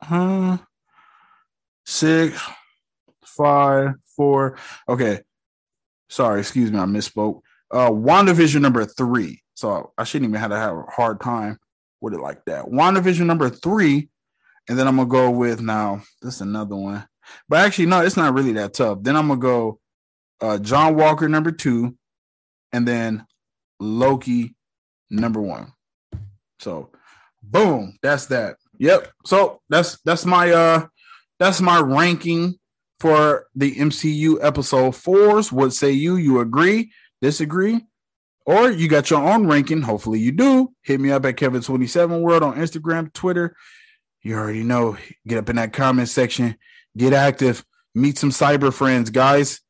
Huh? 0.02 0.58
Six, 1.86 2.42
five, 3.24 3.94
four. 4.18 4.58
Okay. 4.90 5.20
Sorry, 6.10 6.40
excuse 6.40 6.72
me, 6.72 6.80
I 6.80 6.86
misspoke. 6.86 7.42
Uh 7.70 7.92
WandaVision 7.92 8.62
number 8.62 8.86
three. 8.86 9.44
So 9.54 9.94
I 10.00 10.04
shouldn't 10.04 10.32
even 10.32 10.42
have 10.42 10.50
to 10.50 10.58
have 10.58 10.76
a 10.78 10.84
hard 10.90 11.22
time 11.22 11.60
with 12.00 12.16
it 12.16 12.22
like 12.22 12.44
that. 12.46 12.66
WandaVision 12.66 13.28
number 13.28 13.48
three 13.48 14.10
and 14.70 14.78
then 14.78 14.88
I'm 14.88 14.98
gonna 14.98 15.10
go 15.10 15.30
with 15.32 15.62
now. 15.62 16.02
This 16.22 16.36
is 16.36 16.42
another 16.42 16.76
one, 16.76 17.08
but 17.50 17.60
actually, 17.60 17.88
no, 17.88 18.02
it's 18.02 18.18
not 18.18 18.34
really 18.34 18.54
that 18.54 18.74
tough. 18.74 19.00
Then 19.02 19.16
I'm 19.16 19.28
gonna 19.28 19.40
go 19.40 19.80
uh, 20.42 20.58
John 20.58 20.96
Walker 20.96 21.28
number 21.30 21.52
two, 21.52 21.98
and 22.72 22.88
then 22.88 23.26
Loki 23.80 24.56
number 25.10 25.42
one. 25.42 25.74
So 26.60 26.92
Boom. 27.44 27.98
That's 28.02 28.28
that. 28.28 28.58
Yep. 28.78 29.12
So 29.26 29.62
that's 29.70 30.00
that's 30.06 30.26
my 30.26 30.52
uh 30.52 30.88
that's 31.40 31.62
my 31.62 31.80
ranking 31.80 32.60
for 33.00 33.48
the 33.56 33.76
MCU 33.76 34.38
episode 34.42 34.96
fours. 34.96 35.52
What 35.52 35.74
say 35.74 35.92
you? 35.92 36.16
You 36.16 36.40
agree? 36.40 36.92
Disagree? 37.22 37.82
Or 38.46 38.72
you 38.72 38.88
got 38.88 39.10
your 39.10 39.24
own 39.24 39.48
ranking. 39.48 39.82
Hopefully 39.82 40.20
you 40.20 40.32
do. 40.32 40.74
Hit 40.82 41.00
me 41.00 41.12
up 41.12 41.26
at 41.26 41.36
Kevin27 41.36 42.22
World 42.22 42.44
on 42.44 42.56
Instagram, 42.56 43.14
Twitter. 43.14 43.56
You 44.24 44.36
already 44.36 44.64
know. 44.64 44.98
Get 45.28 45.40
up 45.40 45.50
in 45.50 45.56
that 45.56 45.74
comment 45.74 46.10
section. 46.10 46.56
Get 46.96 47.14
active. 47.14 47.66
Meet 47.96 48.18
some 48.18 48.30
cyber 48.30 48.74
friends, 48.74 49.10
guys. 49.10 49.62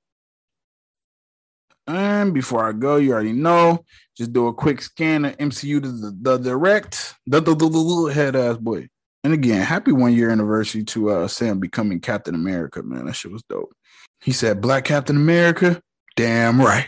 And 1.88 2.34
before 2.34 2.68
I 2.68 2.74
go, 2.74 2.98
you 2.98 3.14
already 3.14 3.34
know. 3.34 3.86
Just 4.16 4.34
do 4.34 4.48
a 4.48 4.54
quick 4.54 4.82
scan 4.82 5.26
of 5.26 5.38
MCU 5.38 5.82
to 5.82 5.92
the, 5.92 6.18
the 6.22 6.38
direct. 6.38 7.16
The, 7.26 7.42
the, 7.42 7.56
the, 7.56 7.66
little 7.66 8.08
head 8.08 8.36
ass 8.36 8.58
boy. 8.58 8.88
And 9.24 9.34
again, 9.34 9.62
happy 9.62 9.92
one 9.92 10.14
year 10.14 10.30
anniversary 10.30 10.84
to 10.86 11.10
uh, 11.12 11.28
Sam 11.28 11.60
becoming 11.60 12.00
Captain 12.00 12.36
America, 12.36 12.84
man. 12.84 13.06
That 13.06 13.14
shit 13.14 13.32
was 13.32 13.44
dope. 13.44 13.74
He 14.20 14.32
said, 14.32 14.62
Black 14.62 14.86
Captain 14.86 15.16
America? 15.16 15.82
Damn 16.16 16.62
right. 16.62 16.88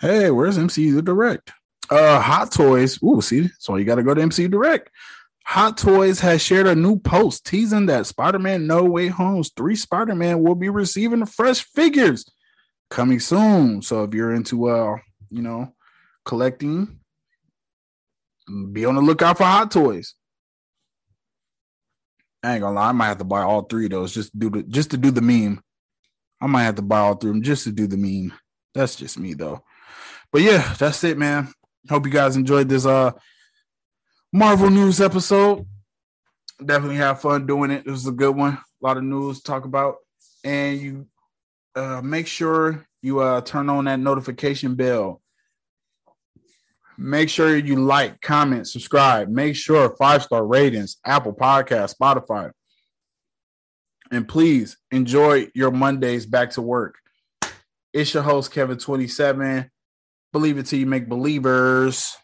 Hey, 0.00 0.30
where's 0.30 0.58
MCU 0.58 0.94
the 0.94 1.02
Direct? 1.02 1.52
Uh, 1.90 2.20
Hot 2.20 2.52
Toys. 2.52 3.02
Ooh, 3.02 3.20
see, 3.20 3.50
so 3.58 3.76
you 3.76 3.84
got 3.84 3.96
to 3.96 4.02
go 4.02 4.14
to 4.14 4.22
MCU 4.22 4.50
Direct. 4.50 4.90
Hot 5.50 5.76
Toys 5.76 6.20
has 6.20 6.40
shared 6.40 6.68
a 6.68 6.76
new 6.76 6.96
post 6.96 7.44
teasing 7.44 7.86
that 7.86 8.06
Spider-Man 8.06 8.68
No 8.68 8.84
Way 8.84 9.08
Home's 9.08 9.50
three 9.50 9.74
Spider-Man 9.74 10.44
will 10.44 10.54
be 10.54 10.68
receiving 10.68 11.26
fresh 11.26 11.64
figures 11.64 12.24
coming 12.88 13.18
soon. 13.18 13.82
So 13.82 14.04
if 14.04 14.14
you're 14.14 14.32
into 14.32 14.68
uh, 14.68 14.98
you 15.28 15.42
know, 15.42 15.74
collecting, 16.24 17.00
be 18.70 18.84
on 18.84 18.94
the 18.94 19.00
lookout 19.00 19.38
for 19.38 19.44
Hot 19.44 19.72
Toys. 19.72 20.14
I 22.44 22.52
ain't 22.52 22.60
gonna 22.60 22.76
lie, 22.76 22.90
I 22.90 22.92
might 22.92 23.06
have 23.06 23.18
to 23.18 23.24
buy 23.24 23.42
all 23.42 23.62
three 23.62 23.86
of 23.86 23.90
those 23.90 24.14
just 24.14 24.30
to 24.30 24.38
do 24.38 24.50
the 24.50 24.62
just 24.62 24.92
to 24.92 24.96
do 24.96 25.10
the 25.10 25.20
meme. 25.20 25.60
I 26.40 26.46
might 26.46 26.62
have 26.62 26.76
to 26.76 26.82
buy 26.82 27.00
all 27.00 27.16
three 27.16 27.30
of 27.30 27.34
them 27.34 27.42
just 27.42 27.64
to 27.64 27.72
do 27.72 27.88
the 27.88 27.96
meme. 27.96 28.38
That's 28.72 28.94
just 28.94 29.18
me 29.18 29.34
though. 29.34 29.64
But 30.30 30.42
yeah, 30.42 30.74
that's 30.78 31.02
it, 31.02 31.18
man. 31.18 31.52
Hope 31.88 32.06
you 32.06 32.12
guys 32.12 32.36
enjoyed 32.36 32.68
this 32.68 32.86
uh 32.86 33.10
Marvel 34.32 34.70
news 34.70 35.00
episode. 35.00 35.66
Definitely 36.64 36.96
have 36.96 37.20
fun 37.20 37.46
doing 37.46 37.72
it. 37.72 37.84
It 37.84 37.90
was 37.90 38.06
a 38.06 38.12
good 38.12 38.36
one. 38.36 38.52
A 38.52 38.86
lot 38.86 38.96
of 38.96 39.02
news 39.02 39.38
to 39.38 39.42
talk 39.42 39.64
about. 39.64 39.96
And 40.44 40.80
you 40.80 41.06
uh 41.74 42.00
make 42.02 42.26
sure 42.26 42.86
you 43.02 43.20
uh 43.20 43.40
turn 43.40 43.68
on 43.68 43.86
that 43.86 43.98
notification 43.98 44.76
bell. 44.76 45.20
Make 46.96 47.28
sure 47.28 47.56
you 47.56 47.76
like, 47.76 48.20
comment, 48.20 48.68
subscribe. 48.68 49.28
Make 49.28 49.56
sure 49.56 49.96
five 49.96 50.22
star 50.22 50.46
ratings, 50.46 50.98
Apple 51.04 51.32
Podcast, 51.32 51.96
Spotify. 51.96 52.52
And 54.12 54.28
please 54.28 54.76
enjoy 54.92 55.48
your 55.54 55.70
Mondays 55.70 56.26
back 56.26 56.50
to 56.50 56.62
work. 56.62 56.96
It's 57.92 58.14
your 58.14 58.22
host, 58.22 58.52
Kevin27. 58.52 59.68
Believe 60.32 60.58
it 60.58 60.66
till 60.66 60.78
you 60.78 60.86
make 60.86 61.08
believers. 61.08 62.14